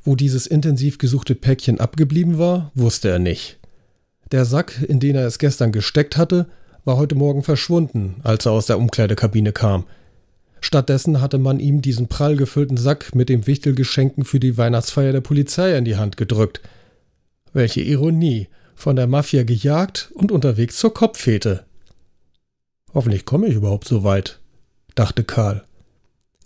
Wo 0.03 0.15
dieses 0.15 0.47
intensiv 0.47 0.97
gesuchte 0.97 1.35
Päckchen 1.35 1.79
abgeblieben 1.79 2.39
war, 2.39 2.71
wusste 2.73 3.09
er 3.09 3.19
nicht. 3.19 3.56
Der 4.31 4.45
Sack, 4.45 4.81
in 4.87 4.99
den 4.99 5.15
er 5.15 5.25
es 5.25 5.39
gestern 5.39 5.71
gesteckt 5.71 6.17
hatte, 6.17 6.47
war 6.83 6.97
heute 6.97 7.15
Morgen 7.15 7.43
verschwunden, 7.43 8.21
als 8.23 8.45
er 8.45 8.51
aus 8.51 8.65
der 8.65 8.77
Umkleidekabine 8.77 9.51
kam. 9.51 9.85
Stattdessen 10.59 11.21
hatte 11.21 11.37
man 11.37 11.59
ihm 11.59 11.81
diesen 11.81 12.07
prall 12.07 12.35
gefüllten 12.35 12.77
Sack 12.77 13.13
mit 13.15 13.29
den 13.29 13.47
Wichtelgeschenken 13.47 14.25
für 14.25 14.39
die 14.39 14.57
Weihnachtsfeier 14.57 15.11
der 15.11 15.21
Polizei 15.21 15.77
in 15.77 15.85
die 15.85 15.97
Hand 15.97 16.17
gedrückt. 16.17 16.61
Welche 17.53 17.81
Ironie, 17.81 18.47
von 18.75 18.95
der 18.95 19.07
Mafia 19.07 19.43
gejagt 19.43 20.11
und 20.13 20.31
unterwegs 20.31 20.77
zur 20.77 20.93
Kopffete. 20.93 21.65
Hoffentlich 22.93 23.25
komme 23.25 23.47
ich 23.47 23.55
überhaupt 23.55 23.87
so 23.87 24.03
weit, 24.03 24.39
dachte 24.93 25.23
Karl. 25.23 25.63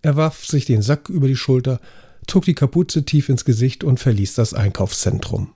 Er 0.02 0.16
warf 0.16 0.46
sich 0.46 0.66
den 0.66 0.82
Sack 0.82 1.10
über 1.10 1.28
die 1.28 1.36
Schulter, 1.36 1.80
zog 2.28 2.46
die 2.46 2.56
Kapuze 2.56 3.04
tief 3.04 3.28
ins 3.28 3.44
Gesicht 3.44 3.84
und 3.84 4.00
verließ 4.00 4.36
das 4.36 4.54
Einkaufszentrum. 4.54 5.54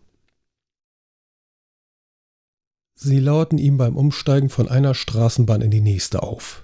Sie 2.95 3.19
lauerten 3.19 3.57
ihm 3.57 3.77
beim 3.77 3.97
Umsteigen 3.97 4.49
von 4.49 4.69
einer 4.69 4.93
Straßenbahn 4.93 5.61
in 5.61 5.69
die 5.69 5.81
nächste 5.81 6.23
auf. 6.23 6.61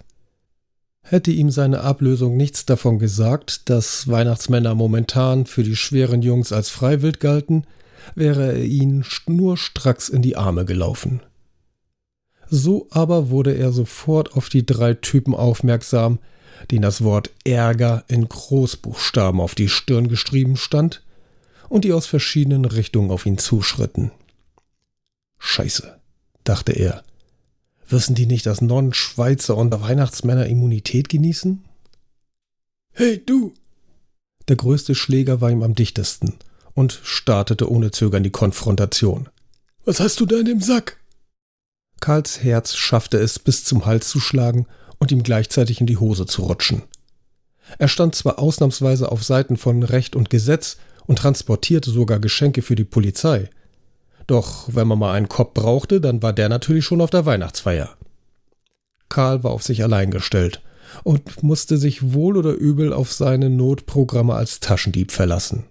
Hätte 1.03 1.31
ihm 1.31 1.49
seine 1.49 1.81
Ablösung 1.81 2.37
nichts 2.37 2.65
davon 2.65 2.99
gesagt, 2.99 3.69
dass 3.69 4.07
Weihnachtsmänner 4.07 4.73
momentan 4.75 5.45
für 5.45 5.63
die 5.63 5.75
schweren 5.75 6.21
Jungs 6.21 6.53
als 6.53 6.69
freiwild 6.69 7.19
galten, 7.19 7.65
wäre 8.15 8.53
er 8.53 8.63
ihnen 8.63 9.05
nur 9.27 9.57
stracks 9.57 10.09
in 10.09 10.21
die 10.21 10.37
Arme 10.37 10.63
gelaufen. 10.63 11.21
So 12.49 12.87
aber 12.91 13.29
wurde 13.29 13.53
er 13.53 13.71
sofort 13.71 14.33
auf 14.33 14.49
die 14.49 14.65
drei 14.65 14.93
Typen 14.93 15.35
aufmerksam, 15.35 16.19
denen 16.69 16.83
das 16.83 17.03
Wort 17.03 17.31
Ärger 17.43 18.03
in 18.07 18.27
Großbuchstaben 18.27 19.41
auf 19.41 19.55
die 19.55 19.69
Stirn 19.69 20.07
geschrieben 20.07 20.57
stand 20.57 21.03
und 21.69 21.83
die 21.83 21.93
aus 21.93 22.05
verschiedenen 22.05 22.65
Richtungen 22.65 23.11
auf 23.11 23.25
ihn 23.25 23.37
zuschritten. 23.37 24.11
Scheiße, 25.39 26.00
dachte 26.43 26.73
er. 26.73 27.03
Wissen 27.87 28.15
die 28.15 28.25
nicht, 28.25 28.45
dass 28.45 28.61
Non-Schweizer 28.61 29.57
und 29.57 29.71
Weihnachtsmänner 29.71 30.45
Immunität 30.45 31.09
genießen? 31.09 31.63
Hey, 32.91 33.21
du! 33.25 33.53
Der 34.47 34.55
größte 34.55 34.95
Schläger 34.95 35.41
war 35.41 35.51
ihm 35.51 35.63
am 35.63 35.75
dichtesten 35.75 36.35
und 36.73 36.99
startete 37.03 37.69
ohne 37.69 37.91
Zögern 37.91 38.23
die 38.23 38.31
Konfrontation. 38.31 39.29
Was 39.85 39.99
hast 39.99 40.19
du 40.19 40.25
da 40.25 40.37
in 40.37 40.45
dem 40.45 40.61
Sack? 40.61 40.97
Karls 41.99 42.43
Herz 42.43 42.75
schaffte 42.75 43.17
es, 43.17 43.39
bis 43.39 43.63
zum 43.63 43.85
Hals 43.85 44.09
zu 44.09 44.19
schlagen 44.19 44.67
und 44.99 45.11
ihm 45.11 45.23
gleichzeitig 45.23 45.79
in 45.81 45.87
die 45.87 45.97
Hose 45.97 46.25
zu 46.25 46.43
rutschen. 46.43 46.83
Er 47.77 47.87
stand 47.87 48.15
zwar 48.15 48.39
ausnahmsweise 48.39 49.11
auf 49.11 49.23
Seiten 49.23 49.57
von 49.57 49.83
Recht 49.83 50.15
und 50.15 50.29
Gesetz 50.29 50.77
und 51.05 51.17
transportierte 51.19 51.91
sogar 51.91 52.19
Geschenke 52.19 52.61
für 52.61 52.75
die 52.75 52.83
Polizei, 52.83 53.49
doch 54.31 54.69
wenn 54.71 54.87
man 54.87 54.97
mal 54.97 55.11
einen 55.13 55.27
Kopf 55.27 55.53
brauchte, 55.53 55.99
dann 55.99 56.23
war 56.23 56.31
der 56.31 56.47
natürlich 56.47 56.85
schon 56.85 57.01
auf 57.01 57.09
der 57.09 57.25
Weihnachtsfeier. 57.25 57.97
Karl 59.09 59.43
war 59.43 59.51
auf 59.51 59.61
sich 59.61 59.83
allein 59.83 60.09
gestellt 60.09 60.61
und 61.03 61.43
musste 61.43 61.77
sich 61.77 62.13
wohl 62.13 62.37
oder 62.37 62.53
übel 62.53 62.93
auf 62.93 63.11
seine 63.11 63.49
Notprogramme 63.49 64.33
als 64.33 64.61
Taschendieb 64.61 65.11
verlassen. 65.11 65.65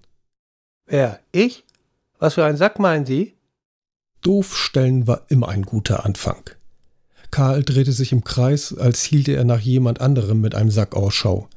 Wer? 0.86 1.20
Ich? 1.32 1.64
Was 2.18 2.34
für 2.34 2.44
ein 2.44 2.58
Sack 2.58 2.78
meinen 2.78 3.06
Sie? 3.06 3.32
Doofstellen 4.20 5.06
war 5.06 5.22
immer 5.28 5.48
ein 5.48 5.62
guter 5.62 6.04
Anfang. 6.04 6.42
Karl 7.30 7.62
drehte 7.62 7.92
sich 7.92 8.12
im 8.12 8.24
Kreis, 8.24 8.76
als 8.76 9.02
hielte 9.02 9.32
er 9.32 9.44
nach 9.44 9.60
jemand 9.60 10.02
anderem 10.02 10.42
mit 10.42 10.54
einem 10.54 10.70
Sack 10.70 10.94
Ausschau. 10.94 11.48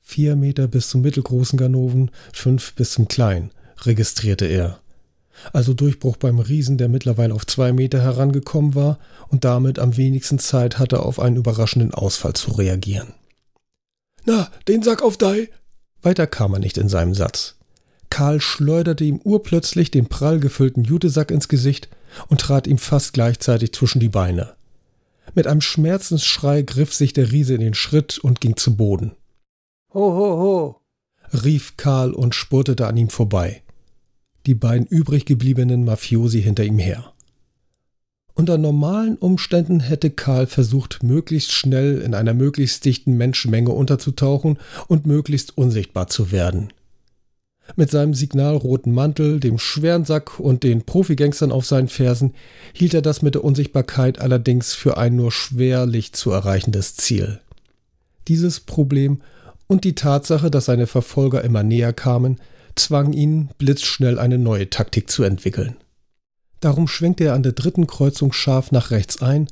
Vier 0.00 0.34
Meter 0.34 0.66
bis 0.66 0.88
zum 0.88 1.02
mittelgroßen 1.02 1.56
Ganoven, 1.56 2.10
fünf 2.32 2.74
bis 2.74 2.90
zum 2.92 3.06
kleinen, 3.06 3.52
registrierte 3.82 4.46
er. 4.46 4.81
Also 5.52 5.74
Durchbruch 5.74 6.16
beim 6.16 6.38
Riesen, 6.38 6.78
der 6.78 6.88
mittlerweile 6.88 7.34
auf 7.34 7.46
zwei 7.46 7.72
Meter 7.72 8.00
herangekommen 8.00 8.74
war 8.74 8.98
und 9.28 9.44
damit 9.44 9.78
am 9.78 9.96
wenigsten 9.96 10.38
Zeit 10.38 10.78
hatte, 10.78 11.00
auf 11.00 11.18
einen 11.18 11.36
überraschenden 11.36 11.92
Ausfall 11.92 12.34
zu 12.34 12.52
reagieren. 12.52 13.14
Na, 14.24 14.50
den 14.68 14.82
Sack 14.82 15.02
auf 15.02 15.16
Dei! 15.16 15.48
Weiter 16.02 16.26
kam 16.26 16.52
er 16.54 16.58
nicht 16.58 16.78
in 16.78 16.88
seinem 16.88 17.14
Satz. 17.14 17.56
Karl 18.10 18.40
schleuderte 18.40 19.04
ihm 19.04 19.20
urplötzlich 19.24 19.90
den 19.90 20.06
prall 20.06 20.38
gefüllten 20.38 20.84
Jutesack 20.84 21.30
ins 21.30 21.48
Gesicht 21.48 21.88
und 22.28 22.40
trat 22.40 22.66
ihm 22.66 22.78
fast 22.78 23.14
gleichzeitig 23.14 23.72
zwischen 23.72 24.00
die 24.00 24.10
Beine. 24.10 24.54
Mit 25.34 25.46
einem 25.46 25.62
Schmerzensschrei 25.62 26.62
griff 26.62 26.92
sich 26.92 27.14
der 27.14 27.32
Riese 27.32 27.54
in 27.54 27.60
den 27.60 27.74
Schritt 27.74 28.18
und 28.18 28.40
ging 28.40 28.56
zu 28.56 28.76
Boden. 28.76 29.12
Ho, 29.94 30.00
ho, 30.00 30.38
ho! 30.38 30.80
rief 31.42 31.76
Karl 31.76 32.12
und 32.12 32.34
spurtete 32.34 32.86
an 32.86 32.96
ihm 32.96 33.08
vorbei. 33.08 33.61
Die 34.46 34.54
beiden 34.54 34.86
übrig 34.86 35.24
gebliebenen 35.24 35.84
Mafiosi 35.84 36.42
hinter 36.42 36.64
ihm 36.64 36.78
her. 36.78 37.12
Unter 38.34 38.56
normalen 38.58 39.16
Umständen 39.16 39.80
hätte 39.80 40.10
Karl 40.10 40.46
versucht, 40.46 41.02
möglichst 41.02 41.52
schnell 41.52 42.00
in 42.00 42.14
einer 42.14 42.34
möglichst 42.34 42.84
dichten 42.84 43.16
Menschenmenge 43.16 43.70
unterzutauchen 43.70 44.58
und 44.88 45.06
möglichst 45.06 45.56
unsichtbar 45.56 46.08
zu 46.08 46.32
werden. 46.32 46.72
Mit 47.76 47.90
seinem 47.90 48.14
signalroten 48.14 48.92
Mantel, 48.92 49.38
dem 49.38 49.58
schweren 49.58 50.04
Sack 50.04 50.40
und 50.40 50.62
den 50.62 50.82
Profigangstern 50.82 51.52
auf 51.52 51.64
seinen 51.64 51.88
Fersen 51.88 52.34
hielt 52.72 52.94
er 52.94 53.02
das 53.02 53.22
mit 53.22 53.34
der 53.34 53.44
Unsichtbarkeit 53.44 54.18
allerdings 54.18 54.74
für 54.74 54.96
ein 54.96 55.14
nur 55.14 55.30
schwerlich 55.30 56.12
zu 56.12 56.30
erreichendes 56.30 56.96
Ziel. 56.96 57.40
Dieses 58.28 58.60
Problem 58.60 59.20
und 59.68 59.84
die 59.84 59.94
Tatsache, 59.94 60.50
dass 60.50 60.64
seine 60.64 60.86
Verfolger 60.86 61.44
immer 61.44 61.62
näher 61.62 61.92
kamen, 61.92 62.40
zwang 62.76 63.12
ihn, 63.12 63.50
blitzschnell 63.58 64.18
eine 64.18 64.38
neue 64.38 64.70
Taktik 64.70 65.10
zu 65.10 65.22
entwickeln. 65.22 65.76
Darum 66.60 66.88
schwenkte 66.88 67.24
er 67.24 67.34
an 67.34 67.42
der 67.42 67.52
dritten 67.52 67.86
Kreuzung 67.86 68.32
scharf 68.32 68.70
nach 68.70 68.90
rechts 68.90 69.20
ein 69.20 69.48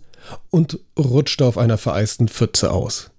und 0.50 0.78
rutschte 0.98 1.44
auf 1.44 1.58
einer 1.58 1.78
vereisten 1.78 2.28
Pfütze 2.28 2.70
aus. 2.70 3.10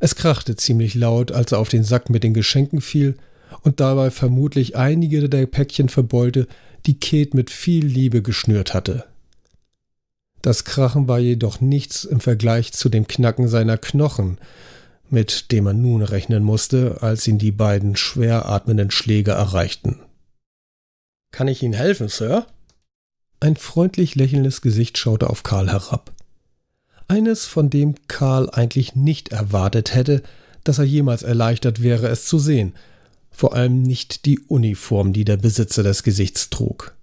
Es 0.00 0.14
krachte 0.14 0.56
ziemlich 0.56 0.94
laut, 0.94 1.32
als 1.32 1.52
er 1.52 1.58
auf 1.58 1.68
den 1.68 1.84
Sack 1.84 2.10
mit 2.10 2.22
den 2.24 2.34
Geschenken 2.34 2.80
fiel 2.80 3.16
und 3.62 3.80
dabei 3.80 4.10
vermutlich 4.10 4.76
einige 4.76 5.28
der 5.28 5.46
Päckchen 5.46 5.88
verbeulte, 5.88 6.46
die 6.86 6.98
Kate 6.98 7.36
mit 7.36 7.50
viel 7.50 7.84
Liebe 7.84 8.22
geschnürt 8.22 8.74
hatte. 8.74 9.04
Das 10.42 10.64
Krachen 10.64 11.08
war 11.08 11.18
jedoch 11.18 11.60
nichts 11.60 12.04
im 12.04 12.20
Vergleich 12.20 12.72
zu 12.72 12.88
dem 12.88 13.08
Knacken 13.08 13.48
seiner 13.48 13.78
Knochen, 13.78 14.38
mit 15.10 15.52
dem 15.52 15.64
man 15.64 15.80
nun 15.80 16.02
rechnen 16.02 16.42
musste, 16.42 16.98
als 17.02 17.26
ihn 17.26 17.38
die 17.38 17.52
beiden 17.52 17.96
schwer 17.96 18.48
atmenden 18.48 18.90
Schläge 18.90 19.32
erreichten. 19.32 20.00
Kann 21.30 21.48
ich 21.48 21.62
Ihnen 21.62 21.74
helfen, 21.74 22.08
Sir? 22.08 22.46
Ein 23.40 23.56
freundlich 23.56 24.14
lächelndes 24.14 24.62
Gesicht 24.62 24.96
schaute 24.96 25.28
auf 25.28 25.42
Karl 25.42 25.70
herab. 25.70 26.12
Eines, 27.08 27.44
von 27.44 27.70
dem 27.70 27.94
Karl 28.08 28.50
eigentlich 28.50 28.96
nicht 28.96 29.28
erwartet 29.28 29.94
hätte, 29.94 30.22
dass 30.64 30.78
er 30.78 30.84
jemals 30.84 31.22
erleichtert 31.22 31.82
wäre, 31.82 32.08
es 32.08 32.26
zu 32.26 32.38
sehen, 32.38 32.74
vor 33.30 33.54
allem 33.54 33.82
nicht 33.82 34.24
die 34.24 34.40
Uniform, 34.40 35.12
die 35.12 35.24
der 35.24 35.36
Besitzer 35.36 35.82
des 35.82 36.02
Gesichts 36.02 36.50
trug. 36.50 36.96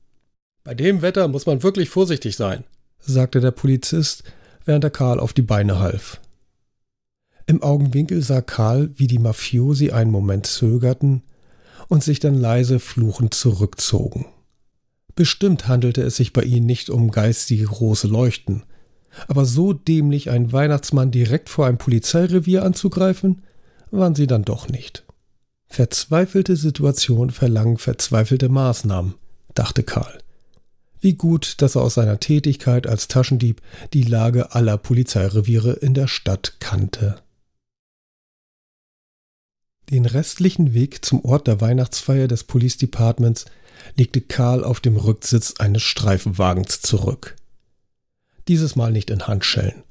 Bei 0.64 0.74
dem 0.74 1.02
Wetter 1.02 1.28
muss 1.28 1.46
man 1.46 1.64
wirklich 1.64 1.90
vorsichtig 1.90 2.36
sein, 2.36 2.64
sagte 3.00 3.40
der 3.40 3.52
Polizist, 3.52 4.24
während 4.66 4.84
er 4.84 4.90
Karl 4.90 5.20
auf 5.20 5.34
die 5.34 5.42
Beine 5.42 5.80
half. 5.80 6.20
Im 7.46 7.62
Augenwinkel 7.62 8.22
sah 8.22 8.42
Karl, 8.42 8.92
wie 8.96 9.08
die 9.08 9.20
Mafiosi 9.20 9.92
einen 9.92 10.12
Moment 10.12 10.46
zögerten 10.48 11.24
und 11.90 12.04
sich 12.04 12.20
dann 12.20 12.36
leise 12.36 12.80
fluchend 12.80 13.34
zurückzogen. 13.34 14.28
Bestimmt 15.16 15.68
handelte 15.68 16.02
es 16.02 16.16
sich 16.16 16.34
bei 16.34 16.44
ihnen 16.44 16.66
nicht 16.66 16.90
um 16.90 17.12
geistige 17.12 17.66
große 17.66 18.08
Leuchten, 18.08 18.64
aber 19.28 19.46
so 19.46 19.74
dämlich 19.74 20.30
einen 20.30 20.52
Weihnachtsmann 20.52 21.12
direkt 21.12 21.50
vor 21.50 21.68
einem 21.68 21.78
Polizeirevier 21.78 22.64
anzugreifen, 22.64 23.44
waren 23.92 24.16
sie 24.16 24.26
dann 24.26 24.44
doch 24.44 24.70
nicht. 24.70 25.06
Verzweifelte 25.68 26.56
Situationen 26.56 27.32
verlangen 27.32 27.78
verzweifelte 27.78 28.50
Maßnahmen, 28.50 29.16
dachte 29.54 29.84
Karl. 29.84 30.20
Wie 31.00 31.14
gut, 31.14 31.62
dass 31.62 31.76
er 31.76 31.82
aus 31.82 31.96
seiner 31.96 32.20
Tätigkeit 32.20 32.88
als 32.88 33.08
Taschendieb 33.08 33.62
die 33.92 34.04
Lage 34.04 34.56
aller 34.56 34.78
Polizeireviere 34.78 35.74
in 35.74 35.94
der 35.94 36.08
Stadt 36.08 36.58
kannte. 36.60 37.23
Den 39.90 40.06
restlichen 40.06 40.74
Weg 40.74 41.04
zum 41.04 41.24
Ort 41.26 41.48
der 41.48 41.62
Weihnachtsfeier 41.62 42.28
des 42.28 42.44
Police 42.44 42.78
Departments 42.78 43.46
legte 43.96 44.22
Karl 44.22 44.64
auf 44.64 44.80
dem 44.80 44.96
Rücksitz 44.96 45.56
eines 45.60 45.82
Streifenwagens 45.82 46.82
zurück. 46.82 47.36
Dieses 48.48 48.76
Mal 48.76 48.92
nicht 48.92 49.10
in 49.10 49.28
Handschellen, 49.28 49.84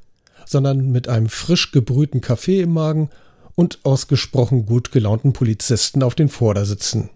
sondern 0.46 0.90
mit 0.90 1.09
einem 1.09 1.28
frisch 1.28 1.72
gebrühten 1.72 2.20
Kaffee 2.20 2.61
im 2.61 2.72
Magen 2.72 3.11
und 3.55 3.81
ausgesprochen 3.85 4.66
gut 4.66 4.92
gelaunten 4.92 5.33
Polizisten 5.33 6.02
auf 6.02 6.14
den 6.14 6.28
Vordersitzen. 6.28 7.11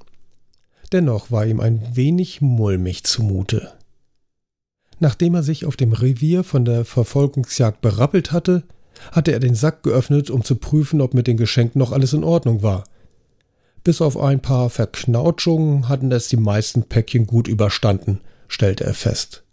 Dennoch 0.92 1.30
war 1.30 1.46
ihm 1.46 1.60
ein 1.60 1.96
wenig 1.96 2.40
mulmig 2.40 3.04
zumute. 3.04 3.72
Nachdem 4.98 5.34
er 5.34 5.42
sich 5.42 5.64
auf 5.66 5.76
dem 5.76 5.92
Revier 5.92 6.44
von 6.44 6.64
der 6.64 6.84
Verfolgungsjagd 6.84 7.80
berappelt 7.80 8.32
hatte, 8.32 8.62
hatte 9.12 9.32
er 9.32 9.40
den 9.40 9.54
Sack 9.54 9.82
geöffnet, 9.82 10.30
um 10.30 10.44
zu 10.44 10.56
prüfen, 10.56 11.00
ob 11.00 11.14
mit 11.14 11.26
den 11.26 11.36
Geschenken 11.36 11.78
noch 11.78 11.92
alles 11.92 12.12
in 12.12 12.24
Ordnung 12.24 12.62
war. 12.62 12.84
Bis 13.84 14.00
auf 14.00 14.18
ein 14.18 14.40
paar 14.40 14.70
Verknautschungen 14.70 15.88
hatten 15.88 16.10
es 16.10 16.28
die 16.28 16.36
meisten 16.36 16.84
Päckchen 16.84 17.26
gut 17.26 17.46
überstanden, 17.46 18.20
stellte 18.48 18.84
er 18.84 18.94
fest. 18.94 19.44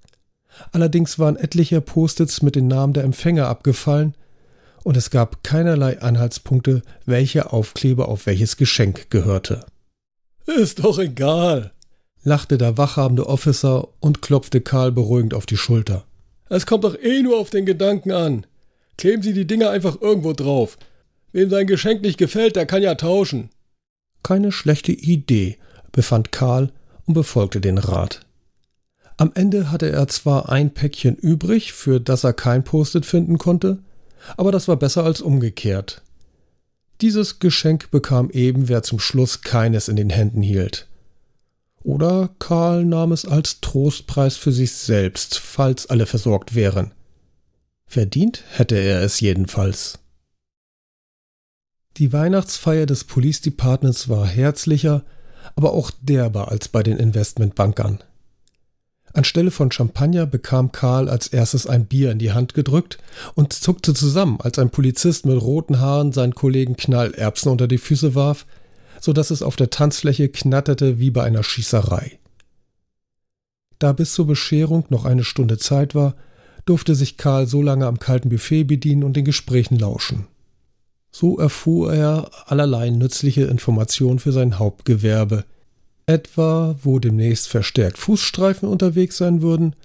Allerdings 0.72 1.20
waren 1.20 1.36
etliche 1.36 1.82
Post-its 1.82 2.42
mit 2.42 2.56
den 2.56 2.68
Namen 2.68 2.94
der 2.94 3.04
Empfänger 3.04 3.48
abgefallen 3.48 4.16
und 4.84 4.98
es 4.98 5.10
gab 5.10 5.44
keinerlei 5.44 6.02
Anhaltspunkte, 6.02 6.82
welcher 7.06 7.54
Aufkleber 7.54 8.08
auf 8.08 8.26
welches 8.26 8.58
Geschenk 8.58 9.10
gehörte. 9.10 9.66
Ist 10.46 10.84
doch 10.84 11.00
egal, 11.00 11.72
lachte 12.24 12.58
der 12.58 12.78
wachhabende 12.78 13.28
Officer 13.28 13.88
und 14.00 14.22
klopfte 14.22 14.62
Karl 14.62 14.92
beruhigend 14.92 15.34
auf 15.34 15.46
die 15.46 15.58
Schulter. 15.58 16.06
Es 16.50 16.66
kommt 16.66 16.84
doch 16.84 16.96
eh 17.00 17.22
nur 17.22 17.40
auf 17.40 17.50
den 17.50 17.66
Gedanken 17.66 18.12
an. 18.12 18.46
Kleben 18.98 19.24
Sie 19.24 19.34
die 19.34 19.48
Dinger 19.48 19.70
einfach 19.70 20.02
irgendwo 20.02 20.34
drauf. 20.34 20.78
Wem 21.32 21.50
sein 21.50 21.68
Geschenk 21.68 22.02
nicht 22.02 22.18
gefällt, 22.18 22.56
der 22.56 22.66
kann 22.66 22.84
ja 22.84 22.96
tauschen. 22.96 23.50
Keine 24.22 24.52
schlechte 24.52 24.92
Idee, 24.92 25.58
befand 25.92 26.32
Karl 26.32 26.72
und 27.06 27.14
befolgte 27.14 27.60
den 27.60 27.78
Rat. 27.78 28.22
Am 29.18 29.32
Ende 29.36 29.72
hatte 29.72 29.92
er 29.92 30.08
zwar 30.08 30.50
ein 30.50 30.74
Päckchen 30.74 31.16
übrig, 31.16 31.74
für 31.74 32.00
das 32.00 32.24
er 32.24 32.34
kein 32.34 32.64
Post-it 32.64 33.06
finden 33.06 33.38
konnte, 33.38 33.80
aber 34.38 34.52
das 34.52 34.68
war 34.68 34.78
besser 34.78 35.04
als 35.04 35.22
umgekehrt. 35.22 36.02
Dieses 37.02 37.40
Geschenk 37.40 37.92
bekam 37.92 38.30
eben, 38.30 38.70
wer 38.70 38.84
zum 38.84 39.00
Schluss 39.00 39.42
keines 39.42 39.88
in 39.88 39.96
den 39.96 40.10
Händen 40.10 40.42
hielt. 40.42 40.88
Oder 41.84 42.30
Karl 42.40 42.86
nahm 42.86 43.12
es 43.12 43.26
als 43.26 43.60
Trostpreis 43.60 44.38
für 44.38 44.54
sich 44.54 44.72
selbst, 44.72 45.38
falls 45.38 45.88
alle 45.88 46.06
versorgt 46.06 46.56
wären. 46.56 46.92
Verdient 47.94 48.44
hätte 48.50 48.76
er 48.76 49.04
es 49.04 49.20
jedenfalls. 49.20 50.00
Die 51.98 52.12
Weihnachtsfeier 52.12 52.88
des 52.88 53.04
Police 53.04 53.42
Departments 53.42 54.10
war 54.10 54.26
herzlicher, 54.26 55.04
aber 55.56 55.74
auch 55.74 55.92
derber 56.02 56.50
als 56.50 56.70
bei 56.70 56.82
den 56.82 56.98
Investmentbankern. 56.98 58.00
Anstelle 59.14 59.52
von 59.52 59.72
Champagner 59.72 60.26
bekam 60.26 60.72
Karl 60.72 61.08
als 61.08 61.28
erstes 61.28 61.68
ein 61.68 61.86
Bier 61.86 62.10
in 62.10 62.18
die 62.18 62.32
Hand 62.32 62.56
gedrückt 62.56 62.98
und 63.36 63.54
zuckte 63.54 63.94
zusammen, 63.94 64.42
als 64.42 64.58
ein 64.58 64.72
Polizist 64.72 65.28
mit 65.28 65.40
roten 65.40 65.80
Haaren 65.80 66.14
seinen 66.14 66.34
Kollegen 66.34 66.76
Knallerbsen 66.76 67.52
unter 67.52 67.68
die 67.68 67.78
Füße 67.78 68.16
warf, 68.16 68.48
so 69.02 69.14
dass 69.14 69.30
es 69.30 69.44
auf 69.44 69.56
der 69.56 69.70
Tanzfläche 69.70 70.30
knatterte 70.30 70.98
wie 70.98 71.12
bei 71.12 71.24
einer 71.26 71.44
Schießerei. 71.44 72.18
Da 73.78 73.94
bis 73.94 74.16
zur 74.16 74.26
Bescherung 74.26 74.84
noch 74.90 75.06
eine 75.06 75.24
Stunde 75.24 75.60
Zeit 75.60 75.94
war, 75.94 76.16
durfte 76.66 76.96
sich 76.96 77.18
Karl 77.18 77.48
so 77.48 77.62
lange 77.62 77.86
am 77.88 78.00
kalten 78.00 78.30
Buffet 78.30 78.64
bedienen 78.64 79.04
und 79.04 79.16
den 79.16 79.26
Gesprächen 79.26 79.78
lauschen. 79.78 80.28
So 81.12 81.38
erfuhr 81.38 81.94
er 81.94 82.32
allerlei 82.46 82.90
nützliche 82.90 83.44
Informationen 83.44 84.20
für 84.20 84.32
sein 84.32 84.58
Hauptgewerbe, 84.58 85.46
etwa 86.06 86.76
wo 86.82 87.00
demnächst 87.00 87.48
verstärkt 87.48 87.98
Fußstreifen 87.98 88.68
unterwegs 88.68 89.18
sein 89.18 89.42
würden 89.42 89.76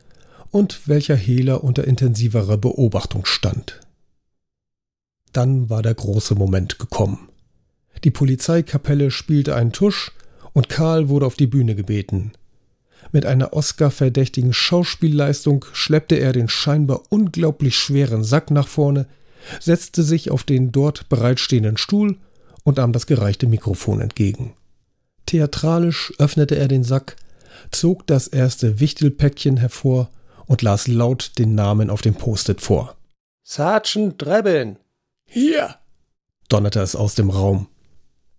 und 0.51 0.88
welcher 0.88 1.17
Hehler 1.17 1.62
unter 1.64 1.85
intensiverer 1.85 2.57
Beobachtung 2.57 3.27
stand. 3.27 3.81
Dann 5.33 5.69
war 5.69 5.83
der 5.83 5.95
große 5.95 6.35
Moment 6.35 6.79
gekommen. 6.79 7.29
Die 8.05 8.11
Polizeikapelle 8.11 9.11
spielte 9.11 9.55
einen 9.55 9.73
Tusch 9.73 10.12
und 10.53 10.69
Karl 10.69 11.09
wurde 11.09 11.27
auf 11.27 11.37
die 11.37 11.47
Bühne 11.47 11.75
gebeten. 11.75 12.33
Mit 13.12 13.27
einer 13.27 13.53
Oscar-verdächtigen 13.53 14.53
Schauspielleistung 14.53 15.64
schleppte 15.73 16.16
er 16.16 16.33
den 16.33 16.49
scheinbar 16.49 17.03
unglaublich 17.09 17.77
schweren 17.77 18.23
Sack 18.23 18.51
nach 18.51 18.68
vorne, 18.68 19.07
setzte 19.61 20.03
sich 20.03 20.31
auf 20.31 20.44
den 20.44 20.73
dort 20.73 21.09
bereitstehenden 21.09 21.77
Stuhl 21.77 22.16
und 22.64 22.77
nahm 22.77 22.92
das 22.92 23.07
gereichte 23.07 23.47
Mikrofon 23.47 24.01
entgegen. 24.01 24.55
Theatralisch 25.27 26.12
öffnete 26.18 26.57
er 26.57 26.68
den 26.68 26.85
Sack, 26.85 27.16
zog 27.71 28.07
das 28.07 28.29
erste 28.29 28.81
Wichtelpäckchen 28.81 29.57
hervor 29.57 30.11
und 30.47 30.62
las 30.62 30.87
laut 30.87 31.33
den 31.38 31.55
Namen 31.55 31.90
auf 31.90 32.03
dem 32.03 32.14
Post-it 32.14 32.61
vor. 32.61 32.97
Sergeant 33.42 34.21
Drebin. 34.21 34.77
Hier, 35.25 35.77
donnerte 36.49 36.81
es 36.81 36.97
aus 36.97 37.14
dem 37.14 37.31
Raum. 37.31 37.68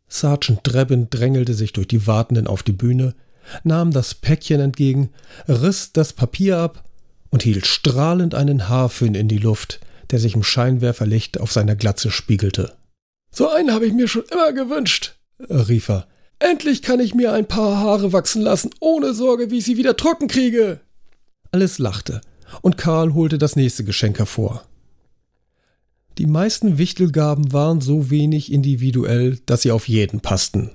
Sergeant 0.08 0.62
Drebin 0.64 1.10
drängelte 1.10 1.54
sich 1.54 1.74
durch 1.74 1.88
die 1.88 2.08
Wartenden 2.08 2.48
auf 2.48 2.64
die 2.64 2.74
Bühne, 2.74 3.16
nahm 3.64 3.92
das 3.92 4.14
Päckchen 4.16 4.60
entgegen, 4.60 5.10
riss 5.48 5.94
das 5.94 6.14
Papier 6.14 6.58
ab 6.58 6.84
und 7.30 7.44
hielt 7.44 7.66
strahlend 7.66 8.36
einen 8.36 8.70
Haarföhn 8.70 9.16
in 9.16 9.28
die 9.28 9.38
Luft, 9.38 9.80
der 10.12 10.20
sich 10.20 10.36
im 10.36 10.44
Scheinwerferlicht 10.44 11.40
auf 11.40 11.52
seiner 11.52 11.76
Glatze 11.76 12.12
spiegelte. 12.12 12.74
So 13.32 13.50
einen 13.50 13.72
habe 13.74 13.86
ich 13.86 13.94
mir 13.94 14.08
schon 14.08 14.24
immer 14.32 14.54
gewünscht, 14.54 15.16
rief 15.40 15.90
er. 15.90 16.08
Endlich 16.40 16.82
kann 16.82 17.00
ich 17.00 17.14
mir 17.14 17.34
ein 17.34 17.48
paar 17.48 17.78
Haare 17.78 18.14
wachsen 18.14 18.42
lassen, 18.42 18.70
ohne 18.80 19.14
Sorge, 19.14 19.52
wie 19.52 19.58
ich 19.58 19.66
sie 19.66 19.78
wieder 19.78 19.98
trocken 19.98 20.28
kriege. 20.28 20.80
Alles 21.52 21.80
lachte, 21.80 22.22
und 22.62 22.78
Karl 22.78 23.14
holte 23.14 23.38
das 23.38 23.56
nächste 23.56 23.84
Geschenk 23.84 24.20
hervor. 24.20 24.64
Die 26.18 26.26
meisten 26.26 26.78
Wichtelgaben 26.78 27.54
waren 27.54 27.82
so 27.82 28.10
wenig 28.10 28.52
individuell, 28.52 29.40
dass 29.46 29.62
sie 29.62 29.72
auf 29.72 29.88
jeden 29.88 30.20
passten. 30.22 30.72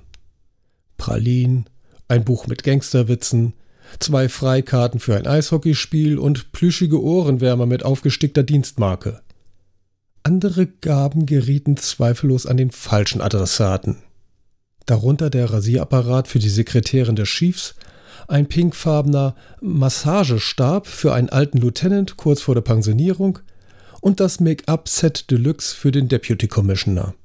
Pralin, 0.97 1.65
ein 2.07 2.23
Buch 2.23 2.47
mit 2.47 2.63
Gangsterwitzen, 2.63 3.53
zwei 3.99 4.29
Freikarten 4.29 4.99
für 4.99 5.15
ein 5.15 5.27
Eishockeyspiel 5.27 6.17
und 6.17 6.51
plüschige 6.51 7.01
Ohrenwärmer 7.01 7.65
mit 7.65 7.83
aufgestickter 7.83 8.43
Dienstmarke. 8.43 9.21
Andere 10.23 10.65
Gaben 10.65 11.25
gerieten 11.25 11.77
zweifellos 11.77 12.45
an 12.45 12.57
den 12.57 12.71
falschen 12.71 13.21
Adressaten. 13.21 13.97
Darunter 14.85 15.29
der 15.29 15.51
Rasierapparat 15.51 16.27
für 16.27 16.39
die 16.39 16.49
Sekretärin 16.49 17.15
des 17.15 17.29
Chiefs, 17.29 17.75
ein 18.27 18.47
pinkfarbener 18.47 19.35
Massagestab 19.61 20.87
für 20.87 21.13
einen 21.13 21.29
alten 21.29 21.57
Lieutenant 21.59 22.17
kurz 22.17 22.41
vor 22.41 22.55
der 22.55 22.61
Pensionierung 22.61 23.39
und 24.01 24.19
das 24.19 24.39
Make-up-Set 24.39 25.29
Deluxe 25.31 25.75
für 25.75 25.91
den 25.91 26.07
Deputy 26.07 26.47
Commissioner. 26.47 27.15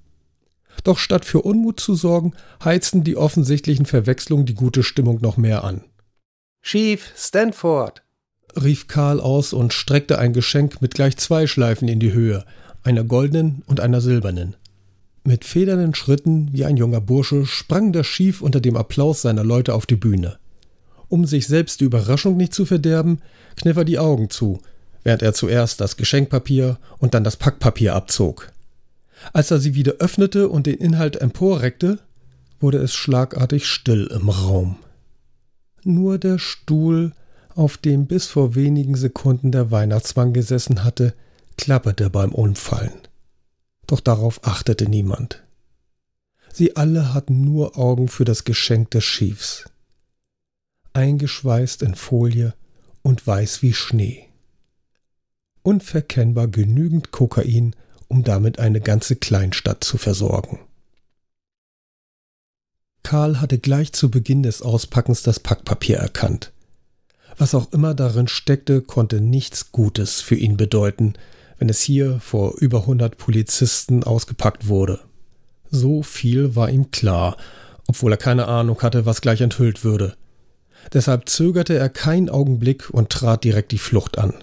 Doch 0.84 0.98
statt 0.98 1.24
für 1.24 1.42
Unmut 1.42 1.80
zu 1.80 1.94
sorgen, 1.94 2.32
heizten 2.64 3.04
die 3.04 3.16
offensichtlichen 3.16 3.86
Verwechslungen 3.86 4.46
die 4.46 4.54
gute 4.54 4.82
Stimmung 4.82 5.20
noch 5.20 5.36
mehr 5.36 5.64
an. 5.64 5.84
Chief 6.62 7.12
Stanford, 7.16 8.02
rief 8.60 8.86
Karl 8.88 9.20
aus 9.20 9.52
und 9.52 9.72
streckte 9.72 10.18
ein 10.18 10.32
Geschenk 10.32 10.82
mit 10.82 10.94
gleich 10.94 11.16
zwei 11.16 11.46
Schleifen 11.46 11.88
in 11.88 12.00
die 12.00 12.12
Höhe, 12.12 12.44
einer 12.82 13.04
goldenen 13.04 13.62
und 13.66 13.80
einer 13.80 14.00
silbernen. 14.00 14.56
Mit 15.24 15.44
federnden 15.44 15.94
Schritten 15.94 16.48
wie 16.52 16.64
ein 16.64 16.76
junger 16.76 17.00
Bursche 17.00 17.44
sprang 17.44 17.92
der 17.92 18.04
Schief 18.04 18.40
unter 18.40 18.60
dem 18.60 18.76
Applaus 18.76 19.22
seiner 19.22 19.44
Leute 19.44 19.74
auf 19.74 19.86
die 19.86 19.96
Bühne. 19.96 20.38
Um 21.08 21.26
sich 21.26 21.46
selbst 21.46 21.80
die 21.80 21.84
Überraschung 21.84 22.36
nicht 22.36 22.54
zu 22.54 22.64
verderben, 22.64 23.20
kniff 23.56 23.76
er 23.76 23.84
die 23.84 23.98
Augen 23.98 24.30
zu, 24.30 24.60
während 25.02 25.22
er 25.22 25.34
zuerst 25.34 25.80
das 25.80 25.96
Geschenkpapier 25.96 26.78
und 26.98 27.14
dann 27.14 27.24
das 27.24 27.36
Packpapier 27.36 27.94
abzog. 27.94 28.52
Als 29.32 29.50
er 29.50 29.60
sie 29.60 29.74
wieder 29.74 29.92
öffnete 29.94 30.48
und 30.48 30.66
den 30.66 30.76
Inhalt 30.76 31.16
emporreckte, 31.16 31.98
wurde 32.58 32.78
es 32.78 32.94
schlagartig 32.94 33.66
still 33.66 34.06
im 34.06 34.28
Raum. 34.28 34.76
Nur 35.82 36.18
der 36.18 36.38
Stuhl, 36.38 37.12
auf 37.54 37.78
dem 37.78 38.06
bis 38.06 38.26
vor 38.26 38.54
wenigen 38.54 38.94
Sekunden 38.96 39.50
der 39.52 39.70
Weihnachtsmann 39.70 40.32
gesessen 40.32 40.84
hatte, 40.84 41.14
klapperte 41.56 42.10
beim 42.10 42.32
Umfallen. 42.32 42.92
Doch 43.86 44.00
darauf 44.00 44.44
achtete 44.44 44.88
niemand. 44.88 45.42
Sie 46.52 46.76
alle 46.76 47.14
hatten 47.14 47.42
nur 47.42 47.78
Augen 47.78 48.08
für 48.08 48.24
das 48.24 48.44
Geschenk 48.44 48.90
des 48.90 49.04
Chiefs. 49.04 49.68
Eingeschweißt 50.92 51.82
in 51.82 51.94
Folie 51.94 52.54
und 53.02 53.26
weiß 53.26 53.62
wie 53.62 53.72
Schnee. 53.72 54.28
Unverkennbar 55.62 56.48
genügend 56.48 57.10
Kokain, 57.12 57.76
um 58.10 58.24
damit 58.24 58.58
eine 58.58 58.80
ganze 58.80 59.16
Kleinstadt 59.16 59.84
zu 59.84 59.96
versorgen. 59.96 60.58
Karl 63.02 63.40
hatte 63.40 63.58
gleich 63.58 63.92
zu 63.92 64.10
Beginn 64.10 64.42
des 64.42 64.62
Auspackens 64.62 65.22
das 65.22 65.40
Packpapier 65.40 65.96
erkannt. 65.96 66.52
Was 67.38 67.54
auch 67.54 67.72
immer 67.72 67.94
darin 67.94 68.28
steckte, 68.28 68.82
konnte 68.82 69.20
nichts 69.20 69.72
Gutes 69.72 70.20
für 70.20 70.34
ihn 70.34 70.56
bedeuten, 70.56 71.14
wenn 71.58 71.68
es 71.68 71.80
hier 71.80 72.20
vor 72.20 72.56
über 72.58 72.84
hundert 72.84 73.16
Polizisten 73.16 74.02
ausgepackt 74.02 74.66
wurde. 74.66 75.00
So 75.70 76.02
viel 76.02 76.56
war 76.56 76.68
ihm 76.68 76.90
klar, 76.90 77.36
obwohl 77.86 78.12
er 78.12 78.18
keine 78.18 78.48
Ahnung 78.48 78.82
hatte, 78.82 79.06
was 79.06 79.20
gleich 79.20 79.40
enthüllt 79.40 79.84
würde. 79.84 80.16
Deshalb 80.92 81.28
zögerte 81.28 81.74
er 81.74 81.88
keinen 81.88 82.28
Augenblick 82.28 82.90
und 82.90 83.10
trat 83.10 83.44
direkt 83.44 83.72
die 83.72 83.78
Flucht 83.78 84.18
an. 84.18 84.34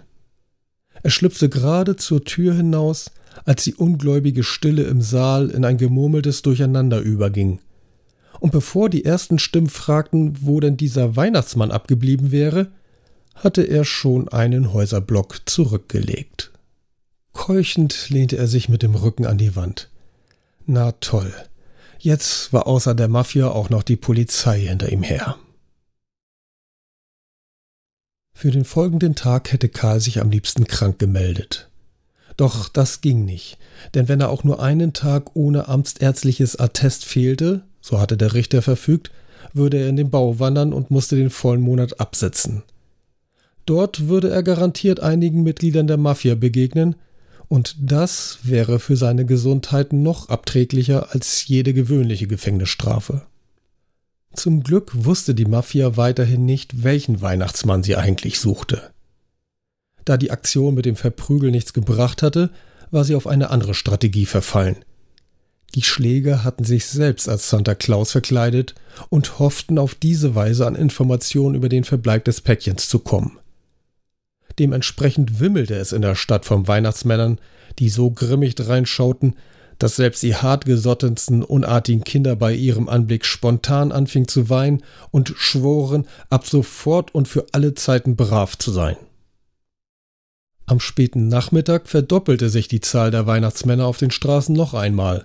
Er 1.04 1.10
schlüpfte 1.10 1.50
gerade 1.50 1.96
zur 1.96 2.24
Tür 2.24 2.54
hinaus, 2.54 3.12
als 3.46 3.64
die 3.64 3.76
ungläubige 3.76 4.44
Stille 4.44 4.84
im 4.84 5.02
Saal 5.02 5.50
in 5.50 5.66
ein 5.66 5.78
gemurmeltes 5.78 6.42
Durcheinander 6.42 7.00
überging. 7.00 7.60
Und 8.40 8.52
bevor 8.52 8.90
die 8.90 9.06
ersten 9.06 9.40
Stimmen 9.40 9.70
fragten, 9.70 10.38
wo 10.42 10.60
denn 10.60 10.78
dieser 10.78 11.16
Weihnachtsmann 11.16 11.72
abgeblieben 11.72 12.32
wäre, 12.32 12.68
hatte 13.36 13.64
er 13.64 13.86
schon 13.86 14.28
einen 14.30 14.74
Häuserblock 14.74 15.42
zurückgelegt. 15.46 16.52
Keuchend 17.34 18.10
lehnte 18.10 18.38
er 18.38 18.48
sich 18.48 18.68
mit 18.68 18.84
dem 18.84 18.96
Rücken 18.96 19.26
an 19.26 19.38
die 19.38 19.56
Wand. 19.56 19.90
Na 20.66 20.92
toll, 20.94 21.34
jetzt 22.00 22.52
war 22.52 22.68
außer 22.68 22.96
der 22.96 23.08
Mafia 23.08 23.50
auch 23.50 23.70
noch 23.70 23.84
die 23.84 23.96
Polizei 23.96 24.60
hinter 24.62 24.92
ihm 24.92 25.04
her. 25.04 25.38
Für 28.34 28.52
den 28.52 28.66
folgenden 28.66 29.16
Tag 29.16 29.52
hätte 29.52 29.70
Karl 29.70 30.00
sich 30.00 30.22
am 30.22 30.30
liebsten 30.30 30.66
krank 30.66 31.00
gemeldet. 31.00 31.67
Doch 32.38 32.70
das 32.70 33.02
ging 33.02 33.26
nicht, 33.26 33.58
denn 33.96 34.08
wenn 34.08 34.22
er 34.22 34.30
auch 34.30 34.44
nur 34.44 34.62
einen 34.62 34.94
Tag 34.94 35.36
ohne 35.36 35.68
amtsärztliches 35.68 36.60
Attest 36.60 37.04
fehlte, 37.04 37.64
so 37.82 38.00
hatte 38.00 38.16
der 38.16 38.34
Richter 38.34 38.62
verfügt, 38.62 39.12
würde 39.54 39.78
er 39.78 39.90
in 39.90 39.96
den 39.96 40.12
Bau 40.12 40.40
wandern 40.40 40.72
und 40.72 40.92
musste 40.92 41.16
den 41.16 41.32
vollen 41.32 41.62
Monat 41.62 42.00
absitzen. 42.00 42.64
Dort 43.66 44.08
würde 44.08 44.30
er 44.30 44.44
garantiert 44.44 45.00
einigen 45.00 45.44
Mitgliedern 45.44 45.88
der 45.88 45.98
Mafia 45.98 46.36
begegnen, 46.36 46.96
und 47.50 47.76
das 47.80 48.40
wäre 48.44 48.78
für 48.80 48.98
seine 48.98 49.26
Gesundheit 49.26 49.94
noch 49.94 50.30
abträglicher 50.30 51.14
als 51.14 51.48
jede 51.48 51.74
gewöhnliche 51.74 52.28
Gefängnisstrafe. 52.28 53.24
Zum 54.34 54.64
Glück 54.64 54.92
wusste 54.94 55.34
die 55.34 55.46
Mafia 55.46 55.98
weiterhin 55.98 56.46
nicht, 56.46 56.84
welchen 56.84 57.22
Weihnachtsmann 57.22 57.84
sie 57.84 57.96
eigentlich 57.96 58.40
suchte. 58.40 58.92
Da 60.08 60.16
die 60.16 60.32
Aktion 60.32 60.74
mit 60.74 60.86
dem 60.86 60.96
Verprügel 60.96 61.52
nichts 61.52 61.74
gebracht 61.74 62.24
hatte, 62.24 62.50
war 62.92 63.04
sie 63.04 63.14
auf 63.14 63.28
eine 63.28 63.50
andere 63.50 63.74
Strategie 63.74 64.26
verfallen. 64.26 64.78
Die 65.76 65.82
Schläger 65.84 66.46
hatten 66.46 66.64
sich 66.64 66.86
selbst 66.86 67.28
als 67.28 67.50
Santa 67.50 67.76
Claus 67.76 68.14
verkleidet 68.14 68.74
und 69.10 69.38
hofften 69.38 69.78
auf 69.78 69.96
diese 69.96 70.34
Weise 70.34 70.66
an 70.66 70.76
Informationen 70.76 71.56
über 71.56 71.68
den 71.68 71.84
Verbleib 71.84 72.24
des 72.24 72.40
Päckchens 72.40 72.88
zu 72.88 73.00
kommen. 73.00 73.38
Dementsprechend 74.60 75.42
wimmelte 75.42 75.76
es 75.76 75.92
in 75.92 76.04
der 76.04 76.16
Stadt 76.16 76.46
von 76.46 76.70
Weihnachtsmännern, 76.70 77.42
die 77.78 77.90
so 77.90 78.10
grimmig 78.10 78.56
reinschauten, 78.58 79.36
dass 79.78 79.98
selbst 79.98 80.24
die 80.24 80.36
hartgesottensten, 80.36 81.44
unartigen 81.44 82.06
Kinder 82.06 82.38
bei 82.38 82.54
ihrem 82.54 82.88
Anblick 82.88 83.26
spontan 83.26 83.92
anfingen 83.92 84.30
zu 84.30 84.50
weinen 84.50 84.84
und 85.12 85.34
schworen, 85.36 86.08
ab 86.30 86.48
sofort 86.48 87.14
und 87.14 87.28
für 87.28 87.48
alle 87.52 87.74
Zeiten 87.74 88.16
brav 88.16 88.58
zu 88.58 88.72
sein. 88.72 88.96
Am 90.70 90.82
späten 90.82 91.30
Nachmittag 91.30 91.88
verdoppelte 91.88 92.50
sich 92.50 92.68
die 92.68 92.82
Zahl 92.82 93.10
der 93.10 93.26
Weihnachtsmänner 93.26 93.86
auf 93.86 93.98
den 93.98 94.12
Straßen 94.12 94.54
noch 94.54 94.74
einmal. 94.74 95.24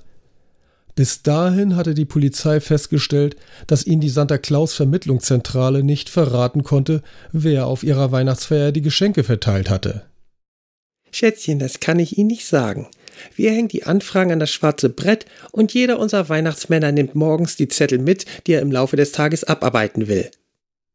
Bis 0.95 1.23
dahin 1.25 1.75
hatte 1.75 1.95
die 1.95 2.05
Polizei 2.05 2.61
festgestellt, 2.61 3.35
dass 3.67 3.85
ihnen 3.85 4.01
die 4.01 4.09
Santa 4.09 4.39
Claus 4.39 4.75
Vermittlungszentrale 4.75 5.83
nicht 5.83 6.11
verraten 6.11 6.63
konnte, 6.63 7.03
wer 7.33 7.67
auf 7.67 7.83
ihrer 7.83 8.13
Weihnachtsfeier 8.13 8.71
die 8.71 8.83
Geschenke 8.83 9.25
verteilt 9.25 9.69
hatte. 9.69 10.05
Schätzchen, 11.11 11.59
das 11.59 11.81
kann 11.81 11.99
ich 11.99 12.17
Ihnen 12.17 12.29
nicht 12.29 12.47
sagen. 12.47 12.87
Wir 13.35 13.51
hängen 13.51 13.69
die 13.69 13.85
Anfragen 13.85 14.33
an 14.33 14.39
das 14.39 14.51
schwarze 14.51 14.91
Brett 14.91 15.27
und 15.51 15.75
jeder 15.75 15.99
unserer 15.99 16.29
Weihnachtsmänner 16.29 16.93
nimmt 16.93 17.17
morgens 17.17 17.57
die 17.57 17.69
Zettel 17.69 17.99
mit, 17.99 18.27
die 18.47 18.53
er 18.53 18.63
im 18.63 18.71
Laufe 18.71 18.97
des 18.97 19.13
Tages 19.13 19.45
abarbeiten 19.45 20.07
will 20.07 20.31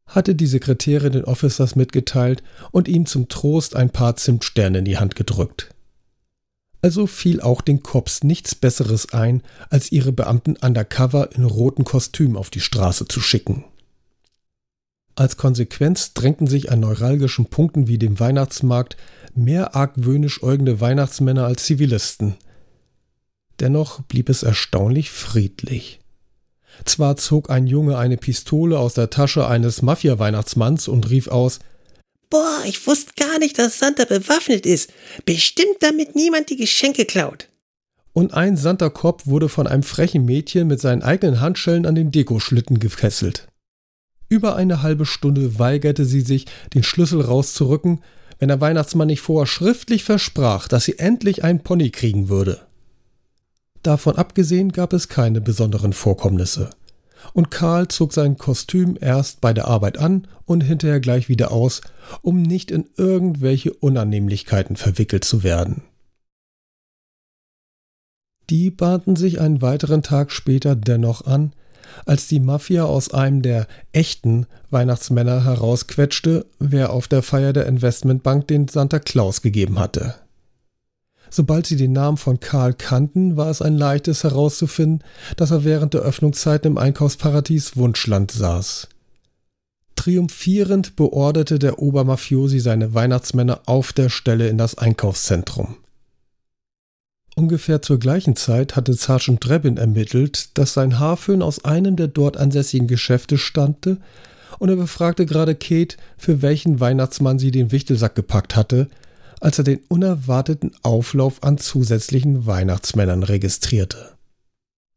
hatte 0.08 0.34
die 0.34 0.46
Sekretärin 0.46 1.12
den 1.12 1.24
Officers 1.24 1.76
mitgeteilt 1.76 2.42
und 2.72 2.88
ihm 2.88 3.06
zum 3.06 3.28
Trost 3.28 3.76
ein 3.76 3.90
paar 3.90 4.16
Zimtsterne 4.16 4.78
in 4.78 4.84
die 4.84 4.98
Hand 4.98 5.14
gedrückt. 5.14 5.70
Also 6.80 7.06
fiel 7.06 7.40
auch 7.40 7.60
den 7.60 7.82
Cops 7.82 8.22
nichts 8.22 8.54
Besseres 8.54 9.12
ein, 9.12 9.42
als 9.68 9.92
ihre 9.92 10.12
Beamten 10.12 10.56
undercover 10.56 11.30
in 11.32 11.44
roten 11.44 11.84
Kostümen 11.84 12.36
auf 12.36 12.50
die 12.50 12.60
Straße 12.60 13.08
zu 13.08 13.20
schicken. 13.20 13.64
Als 15.16 15.36
Konsequenz 15.36 16.14
drängten 16.14 16.46
sich 16.46 16.70
an 16.70 16.78
neuralgischen 16.78 17.46
Punkten 17.46 17.88
wie 17.88 17.98
dem 17.98 18.20
Weihnachtsmarkt 18.20 18.96
mehr 19.34 19.74
argwöhnisch 19.74 20.44
äugende 20.44 20.80
Weihnachtsmänner 20.80 21.44
als 21.44 21.64
Zivilisten. 21.64 22.36
Dennoch 23.58 24.02
blieb 24.02 24.28
es 24.28 24.44
erstaunlich 24.44 25.10
friedlich. 25.10 25.98
Zwar 26.84 27.16
zog 27.16 27.50
ein 27.50 27.66
Junge 27.66 27.98
eine 27.98 28.16
Pistole 28.16 28.78
aus 28.78 28.94
der 28.94 29.10
Tasche 29.10 29.46
eines 29.46 29.82
Mafia-Weihnachtsmanns 29.82 30.88
und 30.88 31.10
rief 31.10 31.28
aus 31.28 31.58
Boah, 32.30 32.60
ich 32.66 32.86
wusste 32.86 33.12
gar 33.16 33.38
nicht, 33.38 33.58
dass 33.58 33.78
Santa 33.78 34.04
bewaffnet 34.04 34.66
ist. 34.66 34.92
Bestimmt, 35.24 35.76
damit 35.80 36.14
niemand 36.14 36.50
die 36.50 36.56
Geschenke 36.56 37.06
klaut. 37.06 37.48
Und 38.12 38.34
ein 38.34 38.56
Santa-Kopf 38.56 39.26
wurde 39.26 39.48
von 39.48 39.66
einem 39.66 39.82
frechen 39.82 40.24
Mädchen 40.24 40.66
mit 40.66 40.80
seinen 40.80 41.02
eigenen 41.02 41.40
Handschellen 41.40 41.86
an 41.86 41.94
den 41.94 42.10
Dekoschlitten 42.10 42.80
gefesselt. 42.80 43.48
Über 44.28 44.56
eine 44.56 44.82
halbe 44.82 45.06
Stunde 45.06 45.58
weigerte 45.58 46.04
sie 46.04 46.20
sich, 46.20 46.44
den 46.74 46.82
Schlüssel 46.82 47.22
rauszurücken, 47.22 48.02
wenn 48.38 48.48
der 48.48 48.60
Weihnachtsmann 48.60 49.08
nicht 49.08 49.20
vorher 49.20 49.46
schriftlich 49.46 50.04
versprach, 50.04 50.68
dass 50.68 50.84
sie 50.84 50.98
endlich 50.98 51.44
einen 51.44 51.60
Pony 51.60 51.90
kriegen 51.90 52.28
würde. 52.28 52.67
Davon 53.88 54.16
abgesehen 54.16 54.70
gab 54.70 54.92
es 54.92 55.08
keine 55.08 55.40
besonderen 55.40 55.94
Vorkommnisse. 55.94 56.68
Und 57.32 57.50
Karl 57.50 57.88
zog 57.88 58.12
sein 58.12 58.36
Kostüm 58.36 58.98
erst 59.00 59.40
bei 59.40 59.54
der 59.54 59.66
Arbeit 59.66 59.96
an 59.96 60.28
und 60.44 60.60
hinterher 60.60 61.00
gleich 61.00 61.30
wieder 61.30 61.52
aus, 61.52 61.80
um 62.20 62.42
nicht 62.42 62.70
in 62.70 62.90
irgendwelche 62.98 63.72
Unannehmlichkeiten 63.72 64.76
verwickelt 64.76 65.24
zu 65.24 65.42
werden. 65.42 65.84
Die 68.50 68.70
bahnten 68.70 69.16
sich 69.16 69.40
einen 69.40 69.62
weiteren 69.62 70.02
Tag 70.02 70.32
später 70.32 70.76
dennoch 70.76 71.24
an, 71.24 71.54
als 72.04 72.28
die 72.28 72.40
Mafia 72.40 72.84
aus 72.84 73.14
einem 73.14 73.40
der 73.40 73.66
echten 73.92 74.46
Weihnachtsmänner 74.68 75.46
herausquetschte, 75.46 76.44
wer 76.58 76.92
auf 76.92 77.08
der 77.08 77.22
Feier 77.22 77.54
der 77.54 77.64
Investmentbank 77.64 78.48
den 78.48 78.68
Santa 78.68 78.98
Claus 78.98 79.40
gegeben 79.40 79.78
hatte. 79.78 80.27
Sobald 81.30 81.66
sie 81.66 81.76
den 81.76 81.92
Namen 81.92 82.16
von 82.16 82.40
Karl 82.40 82.74
kannten, 82.74 83.36
war 83.36 83.50
es 83.50 83.62
ein 83.62 83.76
leichtes 83.76 84.24
herauszufinden, 84.24 85.04
dass 85.36 85.50
er 85.50 85.64
während 85.64 85.94
der 85.94 86.02
Öffnungszeit 86.02 86.64
im 86.66 86.78
Einkaufsparadies 86.78 87.76
Wunschland 87.76 88.30
saß. 88.30 88.88
Triumphierend 89.96 90.96
beorderte 90.96 91.58
der 91.58 91.80
Obermafiosi 91.80 92.60
seine 92.60 92.94
Weihnachtsmänner 92.94 93.62
auf 93.66 93.92
der 93.92 94.08
Stelle 94.08 94.48
in 94.48 94.56
das 94.56 94.78
Einkaufszentrum. 94.78 95.76
Ungefähr 97.34 97.82
zur 97.82 97.98
gleichen 97.98 98.34
Zeit 98.34 98.74
hatte 98.74 98.94
Sergeant 98.94 99.44
Drebin 99.44 99.76
ermittelt, 99.76 100.56
dass 100.58 100.72
sein 100.72 100.98
Haarföhn 100.98 101.42
aus 101.42 101.64
einem 101.64 101.96
der 101.96 102.08
dort 102.08 102.36
ansässigen 102.36 102.88
Geschäfte 102.88 103.38
stammte, 103.38 103.98
und 104.58 104.70
er 104.70 104.76
befragte 104.76 105.26
gerade 105.26 105.54
Kate, 105.54 105.96
für 106.16 106.42
welchen 106.42 106.80
Weihnachtsmann 106.80 107.38
sie 107.38 107.50
den 107.50 107.70
Wichtelsack 107.70 108.14
gepackt 108.14 108.56
hatte, 108.56 108.88
als 109.40 109.58
er 109.58 109.64
den 109.64 109.80
unerwarteten 109.88 110.72
Auflauf 110.82 111.42
an 111.42 111.58
zusätzlichen 111.58 112.46
Weihnachtsmännern 112.46 113.22
registrierte. 113.22 114.12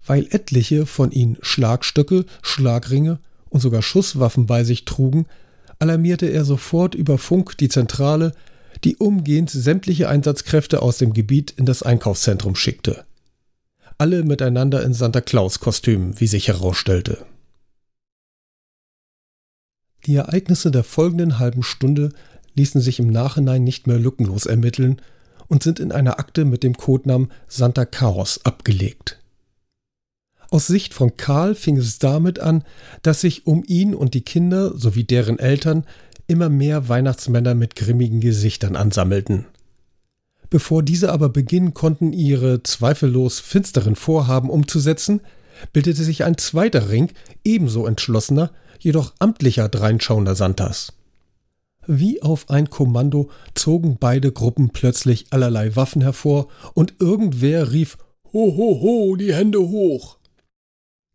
Weil 0.05 0.27
etliche 0.31 0.85
von 0.85 1.11
ihnen 1.11 1.37
Schlagstöcke, 1.41 2.25
Schlagringe 2.41 3.19
und 3.49 3.59
sogar 3.59 3.81
Schusswaffen 3.81 4.47
bei 4.47 4.63
sich 4.63 4.85
trugen, 4.85 5.27
alarmierte 5.79 6.27
er 6.27 6.45
sofort 6.45 6.95
über 6.95 7.17
Funk 7.17 7.57
die 7.57 7.69
Zentrale, 7.69 8.33
die 8.83 8.95
umgehend 8.97 9.49
sämtliche 9.49 10.09
Einsatzkräfte 10.09 10.81
aus 10.81 10.97
dem 10.97 11.13
Gebiet 11.13 11.51
in 11.51 11.65
das 11.65 11.83
Einkaufszentrum 11.83 12.55
schickte. 12.55 13.05
Alle 13.97 14.23
miteinander 14.23 14.83
in 14.83 14.93
Santa 14.93 15.21
Claus-Kostümen, 15.21 16.19
wie 16.19 16.27
sich 16.27 16.47
herausstellte. 16.47 17.25
Die 20.07 20.15
Ereignisse 20.15 20.71
der 20.71 20.83
folgenden 20.83 21.37
halben 21.37 21.61
Stunde 21.61 22.09
ließen 22.55 22.81
sich 22.81 22.99
im 22.99 23.07
Nachhinein 23.07 23.63
nicht 23.63 23.87
mehr 23.87 23.99
lückenlos 23.99 24.45
ermitteln 24.45 25.01
und 25.47 25.63
sind 25.63 25.79
in 25.79 25.91
einer 25.91 26.19
Akte 26.19 26.45
mit 26.45 26.63
dem 26.63 26.77
Codenamen 26.77 27.31
Santa 27.47 27.85
Chaos 27.85 28.39
abgelegt. 28.45 29.19
Aus 30.49 30.67
Sicht 30.67 30.93
von 30.93 31.15
Karl 31.15 31.55
fing 31.55 31.77
es 31.77 31.97
damit 31.97 32.39
an, 32.39 32.63
dass 33.03 33.21
sich 33.21 33.47
um 33.47 33.63
ihn 33.65 33.95
und 33.95 34.13
die 34.13 34.21
Kinder 34.21 34.77
sowie 34.77 35.05
deren 35.05 35.39
Eltern 35.39 35.85
immer 36.27 36.49
mehr 36.49 36.89
Weihnachtsmänner 36.89 37.55
mit 37.55 37.75
grimmigen 37.75 38.19
Gesichtern 38.19 38.75
ansammelten. 38.75 39.45
Bevor 40.49 40.83
diese 40.83 41.11
aber 41.11 41.29
beginnen 41.29 41.73
konnten, 41.73 42.11
ihre 42.11 42.63
zweifellos 42.63 43.39
finsteren 43.39 43.95
Vorhaben 43.95 44.49
umzusetzen, 44.49 45.21
bildete 45.71 46.03
sich 46.03 46.25
ein 46.25 46.37
zweiter 46.37 46.89
Ring, 46.89 47.11
ebenso 47.45 47.85
entschlossener, 47.85 48.51
jedoch 48.79 49.13
amtlicher 49.19 49.69
dreinschauender 49.69 50.35
Santas. 50.35 50.93
Wie 51.87 52.21
auf 52.21 52.49
ein 52.49 52.69
Kommando 52.69 53.29
zogen 53.55 53.97
beide 53.99 54.31
Gruppen 54.31 54.69
plötzlich 54.69 55.25
allerlei 55.31 55.75
Waffen 55.75 56.01
hervor, 56.01 56.47
und 56.73 56.95
irgendwer 56.99 57.71
rief 57.71 57.97
Ho, 58.33 58.55
ho, 58.55 58.81
ho, 58.81 59.15
die 59.15 59.33
Hände 59.33 59.59
hoch. 59.59 60.17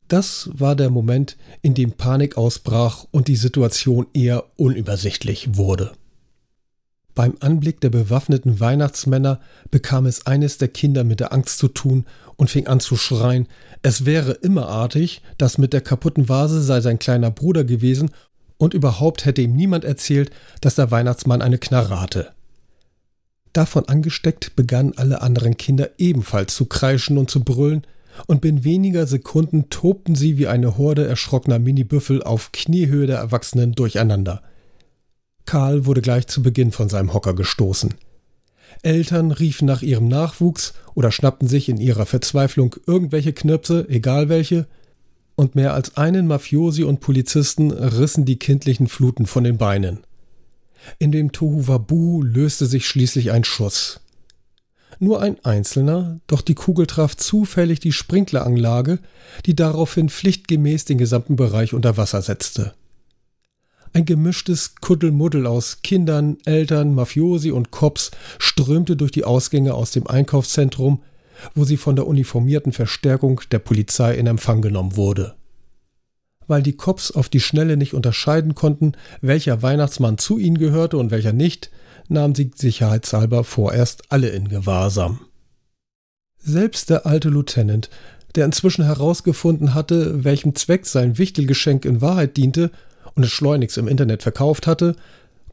Das 0.09 0.50
war 0.52 0.76
der 0.76 0.90
Moment, 0.90 1.37
in 1.62 1.74
dem 1.74 1.92
Panik 1.92 2.37
ausbrach 2.37 3.07
und 3.11 3.29
die 3.29 3.37
Situation 3.37 4.07
eher 4.12 4.44
unübersichtlich 4.57 5.57
wurde. 5.57 5.92
Beim 7.14 7.35
Anblick 7.40 7.81
der 7.81 7.88
bewaffneten 7.88 8.61
Weihnachtsmänner 8.61 9.40
bekam 9.70 10.05
es 10.05 10.26
eines 10.26 10.59
der 10.59 10.68
Kinder 10.68 11.02
mit 11.02 11.18
der 11.18 11.33
Angst 11.33 11.59
zu 11.59 11.68
tun 11.68 12.05
und 12.37 12.50
fing 12.50 12.66
an 12.66 12.79
zu 12.79 12.96
schreien, 12.96 13.48
es 13.81 14.05
wäre 14.05 14.33
immerartig, 14.33 15.22
dass 15.38 15.57
mit 15.57 15.72
der 15.72 15.81
kaputten 15.81 16.29
Vase 16.29 16.62
sei 16.62 16.83
sein 16.83 16.98
kleiner 16.98 17.31
Bruder 17.31 17.64
gewesen 17.64 18.11
und 18.59 18.75
überhaupt 18.75 19.25
hätte 19.25 19.42
ihm 19.42 19.55
niemand 19.55 19.85
erzählt, 19.85 20.31
dass 20.61 20.77
der 20.77 20.90
Weihnachtsmann 20.90 21.42
eine 21.42 21.59
Knarre 21.59 22.01
hatte. 22.01 22.33
Davon 23.53 23.88
angesteckt 23.88 24.55
begannen 24.57 24.92
alle 24.97 25.23
anderen 25.23 25.57
Kinder 25.57 25.90
ebenfalls 25.99 26.55
zu 26.55 26.66
kreischen 26.66 27.19
und 27.19 27.31
zu 27.31 27.42
brüllen, 27.42 27.87
und 28.27 28.40
binnen 28.40 28.64
weniger 28.64 29.07
Sekunden 29.07 29.69
tobten 29.69 30.14
sie 30.14 30.38
wie 30.38 30.47
eine 30.47 30.79
Horde 30.79 31.07
erschrockener 31.07 31.59
Mini-Büffel 31.59 32.23
auf 32.23 32.51
Kniehöhe 32.53 33.07
der 33.07 33.19
Erwachsenen 33.19 33.73
durcheinander. 33.73 34.42
Karl 35.45 35.87
wurde 35.87 36.01
gleich 36.01 36.27
zu 36.27 36.42
Beginn 36.42 36.73
von 36.73 36.88
seinem 36.88 37.12
Hocker 37.12 37.35
gestoßen. 37.35 37.95
Eltern 38.83 39.33
riefen 39.33 39.66
nach 39.66 39.83
ihrem 39.83 40.09
Nachwuchs 40.09 40.75
oder 40.95 41.12
schnappten 41.12 41.49
sich 41.49 41.69
in 41.69 41.79
ihrer 41.79 42.07
Verzweiflung 42.07 42.77
irgendwelche 42.87 43.33
Knirpse, 43.33 43.87
egal 43.88 44.29
welche, 44.29 44.66
und 45.37 45.55
mehr 45.55 45.75
als 45.75 45.96
einen 45.96 46.27
Mafiosi 46.27 46.83
und 46.83 47.01
Polizisten 47.01 47.70
rissen 47.70 48.25
die 48.25 48.38
kindlichen 48.38 48.88
Fluten 48.88 49.27
von 49.27 49.44
den 49.44 49.59
Beinen. 49.59 50.01
In 50.99 51.12
dem 51.12 51.33
Tohuwabu 51.33 52.22
löste 52.22 52.66
sich 52.66 52.87
schließlich 52.87 53.31
ein 53.31 53.44
Schuss. 53.44 54.01
Nur 54.99 55.20
ein 55.20 55.44
einzelner, 55.44 56.20
doch 56.27 56.40
die 56.40 56.55
Kugel 56.55 56.87
traf 56.87 57.16
zufällig 57.16 57.81
die 57.81 57.92
Sprinkleranlage, 57.92 58.99
die 59.44 59.55
daraufhin 59.55 60.09
pflichtgemäß 60.09 60.87
den 60.87 60.96
gesamten 60.96 61.37
Bereich 61.37 61.75
unter 61.75 61.99
Wasser 61.99 62.22
setzte. 62.22 62.72
Ein 63.92 64.07
gemischtes 64.07 64.77
Kuddelmuddel 64.77 65.46
aus 65.46 65.83
Kindern, 65.83 66.38
Eltern, 66.44 66.94
Mafiosi 66.94 67.51
und 67.51 67.70
Cops 67.70 68.11
strömte 68.38 68.96
durch 68.96 69.11
die 69.11 69.25
Ausgänge 69.25 69.75
aus 69.75 69.90
dem 69.90 70.07
Einkaufszentrum, 70.07 71.03
wo 71.55 71.64
sie 71.64 71.77
von 71.77 71.96
der 71.96 72.07
uniformierten 72.07 72.72
Verstärkung 72.72 73.40
der 73.51 73.59
Polizei 73.59 74.14
in 74.14 74.27
Empfang 74.27 74.62
genommen 74.62 74.96
wurde. 74.96 75.35
Weil 76.46 76.62
die 76.62 76.77
Cops 76.77 77.11
auf 77.11 77.29
die 77.29 77.40
Schnelle 77.40 77.77
nicht 77.77 77.94
unterscheiden 77.94 78.55
konnten, 78.55 78.92
welcher 79.20 79.62
Weihnachtsmann 79.62 80.18
zu 80.18 80.38
ihnen 80.38 80.59
gehörte 80.59 80.96
und 80.96 81.11
welcher 81.11 81.33
nicht, 81.33 81.70
nahm 82.09 82.35
sie 82.35 82.51
sicherheitshalber 82.55 83.44
vorerst 83.44 84.12
alle 84.12 84.29
in 84.29 84.49
Gewahrsam. 84.49 85.20
Selbst 86.38 86.90
der 86.90 87.07
alte 87.07 87.29
Lieutenant, 87.29 87.90
der 88.37 88.44
inzwischen 88.44 88.85
herausgefunden 88.85 89.75
hatte, 89.75 90.22
welchem 90.22 90.55
Zweck 90.55 90.87
sein 90.87 91.18
Wichtelgeschenk 91.18 91.85
in 91.85 92.01
Wahrheit 92.01 92.37
diente 92.37 92.70
und 93.14 93.25
es 93.25 93.31
schleunigst 93.31 93.79
im 93.79 93.88
Internet 93.88 94.22
verkauft 94.22 94.66
hatte, 94.66 94.94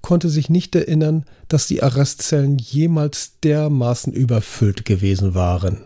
konnte 0.04 0.30
sich 0.30 0.50
nicht 0.50 0.76
erinnern, 0.76 1.26
dass 1.48 1.66
die 1.66 1.82
Arrestzellen 1.82 2.60
jemals 2.60 3.40
dermaßen 3.40 4.14
überfüllt 4.14 4.86
gewesen 4.86 5.34
waren. 5.34 5.86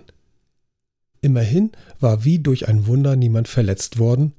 Immerhin 1.21 1.71
war 2.01 2.25
wie 2.25 2.39
durch 2.39 2.67
ein 2.67 2.87
Wunder 2.87 3.15
niemand 3.15 3.47
verletzt 3.47 3.97
worden, 3.97 4.33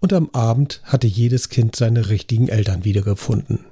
und 0.00 0.12
am 0.12 0.30
Abend 0.30 0.80
hatte 0.84 1.06
jedes 1.06 1.48
Kind 1.48 1.74
seine 1.74 2.08
richtigen 2.08 2.48
Eltern 2.48 2.84
wiedergefunden. 2.84 3.64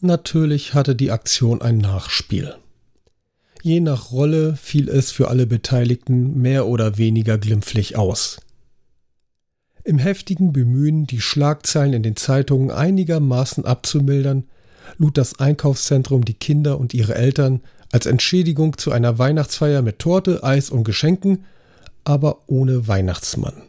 Natürlich 0.00 0.74
hatte 0.74 0.94
die 0.94 1.10
Aktion 1.10 1.60
ein 1.62 1.78
Nachspiel. 1.78 2.54
Je 3.62 3.80
nach 3.80 4.12
Rolle 4.12 4.56
fiel 4.56 4.88
es 4.88 5.10
für 5.10 5.28
alle 5.28 5.46
Beteiligten 5.46 6.40
mehr 6.40 6.66
oder 6.66 6.96
weniger 6.96 7.38
glimpflich 7.38 7.96
aus. 7.96 8.40
Im 9.84 9.98
heftigen 9.98 10.52
Bemühen, 10.52 11.06
die 11.06 11.20
Schlagzeilen 11.20 11.94
in 11.94 12.02
den 12.02 12.16
Zeitungen 12.16 12.70
einigermaßen 12.70 13.64
abzumildern, 13.64 14.44
lud 14.98 15.16
das 15.16 15.38
Einkaufszentrum 15.38 16.24
die 16.24 16.34
Kinder 16.34 16.78
und 16.78 16.94
ihre 16.94 17.14
Eltern 17.14 17.60
als 17.92 18.06
Entschädigung 18.06 18.76
zu 18.78 18.92
einer 18.92 19.18
Weihnachtsfeier 19.18 19.82
mit 19.82 19.98
Torte, 19.98 20.44
Eis 20.44 20.70
und 20.70 20.84
Geschenken, 20.84 21.44
aber 22.04 22.40
ohne 22.46 22.88
Weihnachtsmann. 22.88 23.62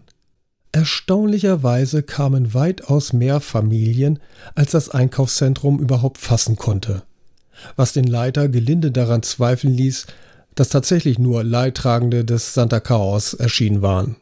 Erstaunlicherweise 0.74 2.02
kamen 2.02 2.54
weitaus 2.54 3.12
mehr 3.13 3.41
Familien, 3.41 4.19
als 4.56 4.71
das 4.71 4.89
Einkaufszentrum 4.89 5.80
überhaupt 5.80 6.17
fassen 6.17 6.56
konnte, 6.56 7.04
was 7.76 7.93
den 7.93 8.06
Leiter 8.06 8.47
gelinde 8.47 8.91
daran 8.91 9.24
zweifeln 9.24 9.74
ließ, 9.74 10.08
dass 10.56 10.69
tatsächlich 10.69 11.19
nur 11.19 11.43
Leidtragende 11.43 12.24
des 12.24 12.54
Santa 12.54 12.80
Chaos 12.80 13.34
erschienen 13.34 13.82
waren. 13.82 14.15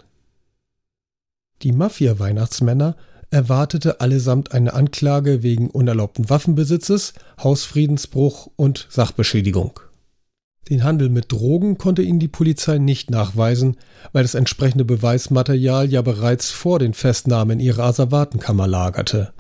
Die 1.61 1.71
Mafia-Weihnachtsmänner 1.71 2.95
erwartete 3.31 4.01
allesamt 4.01 4.53
eine 4.53 4.73
Anklage 4.73 5.43
wegen 5.43 5.69
unerlaubten 5.69 6.29
Waffenbesitzes, 6.29 7.13
Hausfriedensbruch 7.43 8.49
und 8.55 8.87
Sachbeschädigung. 8.89 9.79
Den 10.69 10.83
Handel 10.83 11.09
mit 11.09 11.31
Drogen 11.31 11.77
konnte 11.77 12.01
ihnen 12.01 12.19
die 12.19 12.27
Polizei 12.27 12.77
nicht 12.77 13.09
nachweisen, 13.09 13.77
weil 14.13 14.23
das 14.23 14.35
entsprechende 14.35 14.85
Beweismaterial 14.85 15.89
ja 15.91 16.01
bereits 16.01 16.51
vor 16.51 16.79
den 16.79 16.93
Festnahmen 16.93 17.59
in 17.59 17.65
ihrer 17.65 17.85
Asservatenkammer 17.85 18.67
lagerte. 18.67 19.33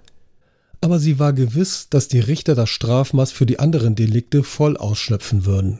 Aber 0.81 0.97
sie 0.97 1.19
war 1.19 1.33
gewiss, 1.33 1.87
dass 1.89 2.07
die 2.07 2.19
Richter 2.19 2.55
das 2.55 2.69
Strafmaß 2.69 3.31
für 3.31 3.45
die 3.45 3.59
anderen 3.59 3.95
Delikte 3.95 4.43
voll 4.43 4.77
ausschöpfen 4.77 5.45
würden. 5.45 5.79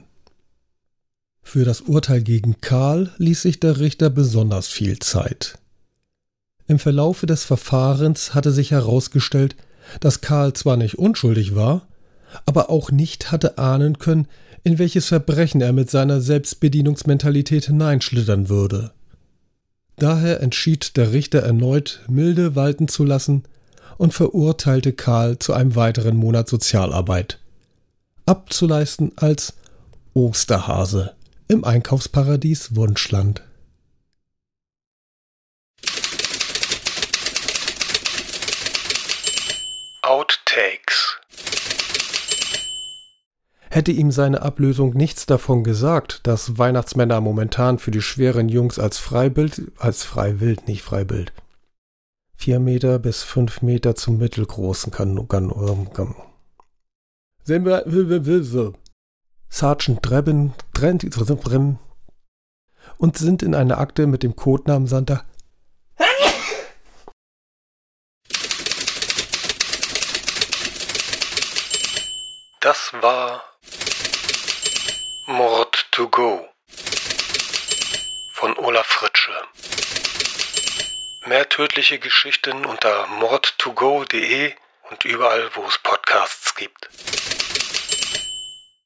Für 1.41 1.65
das 1.65 1.81
Urteil 1.81 2.21
gegen 2.21 2.61
Karl 2.61 3.11
ließ 3.17 3.41
sich 3.41 3.59
der 3.59 3.79
Richter 3.79 4.09
besonders 4.09 4.67
viel 4.67 4.99
Zeit. 4.99 5.57
Im 6.69 6.77
Verlaufe 6.77 7.25
des 7.25 7.45
Verfahrens 7.45 8.35
hatte 8.35 8.51
sich 8.51 8.69
herausgestellt, 8.69 9.55
dass 10.01 10.21
Karl 10.21 10.53
zwar 10.53 10.77
nicht 10.77 10.99
unschuldig 10.99 11.55
war, 11.55 11.87
aber 12.45 12.69
auch 12.69 12.91
nicht 12.91 13.31
hatte 13.31 13.57
ahnen 13.57 13.97
können, 13.97 14.27
in 14.63 14.77
welches 14.77 15.07
Verbrechen 15.07 15.61
er 15.61 15.73
mit 15.73 15.89
seiner 15.89 16.21
Selbstbedienungsmentalität 16.21 17.65
hineinschlittern 17.65 18.49
würde. 18.49 18.91
Daher 19.97 20.41
entschied 20.41 20.95
der 20.95 21.11
Richter 21.11 21.39
erneut, 21.39 22.01
milde 22.07 22.55
walten 22.55 22.87
zu 22.87 23.03
lassen 23.03 23.45
und 23.97 24.13
verurteilte 24.13 24.93
Karl 24.93 25.39
zu 25.39 25.53
einem 25.53 25.75
weiteren 25.75 26.17
Monat 26.17 26.47
Sozialarbeit, 26.47 27.39
abzuleisten 28.27 29.13
als 29.15 29.55
Osterhase 30.13 31.13
im 31.47 31.63
Einkaufsparadies 31.63 32.75
Wunschland. 32.75 33.41
Outtakes 40.09 41.19
Hätte 43.69 43.91
ihm 43.91 44.11
seine 44.11 44.41
Ablösung 44.41 44.95
nichts 44.95 45.27
davon 45.27 45.63
gesagt, 45.63 46.25
dass 46.25 46.57
Weihnachtsmänner 46.57 47.21
momentan 47.21 47.77
für 47.77 47.91
die 47.91 48.01
schweren 48.01 48.49
Jungs 48.49 48.79
als 48.79 48.97
Freibild, 48.97 49.71
als 49.77 50.05
Freiwild, 50.05 50.67
nicht 50.67 50.81
Freibild, 50.81 51.31
vier 52.35 52.59
Meter 52.59 52.97
bis 52.97 53.21
fünf 53.21 53.61
Meter 53.61 53.93
zum 53.93 54.17
mittelgroßen 54.17 54.91
kann, 54.91 55.27
kann, 55.27 55.51
kann. 55.93 56.15
Sehen 57.43 57.63
wir, 57.63 57.83
Sergeant 59.47 59.99
Drebin, 60.01 60.53
Drebin 60.73 61.77
und 62.97 63.15
sind 63.15 63.43
in 63.43 63.53
einer 63.53 63.77
Akte 63.77 64.07
mit 64.07 64.23
dem 64.23 64.35
Codenamen 64.35 64.87
Santa 64.87 65.23
Das 72.69 72.93
war 73.01 73.43
Mord 75.25 75.87
to 75.89 76.07
go 76.07 76.47
von 78.33 78.55
Olaf 78.59 78.85
Fritsche. 78.85 79.33
Mehr 81.25 81.49
tödliche 81.49 81.97
Geschichten 81.97 82.67
unter 82.67 83.07
mordtogo.de 83.07 84.53
und 84.91 85.03
überall, 85.03 85.49
wo 85.55 85.65
es 85.65 85.79
Podcasts 85.79 86.53
gibt. 86.53 86.89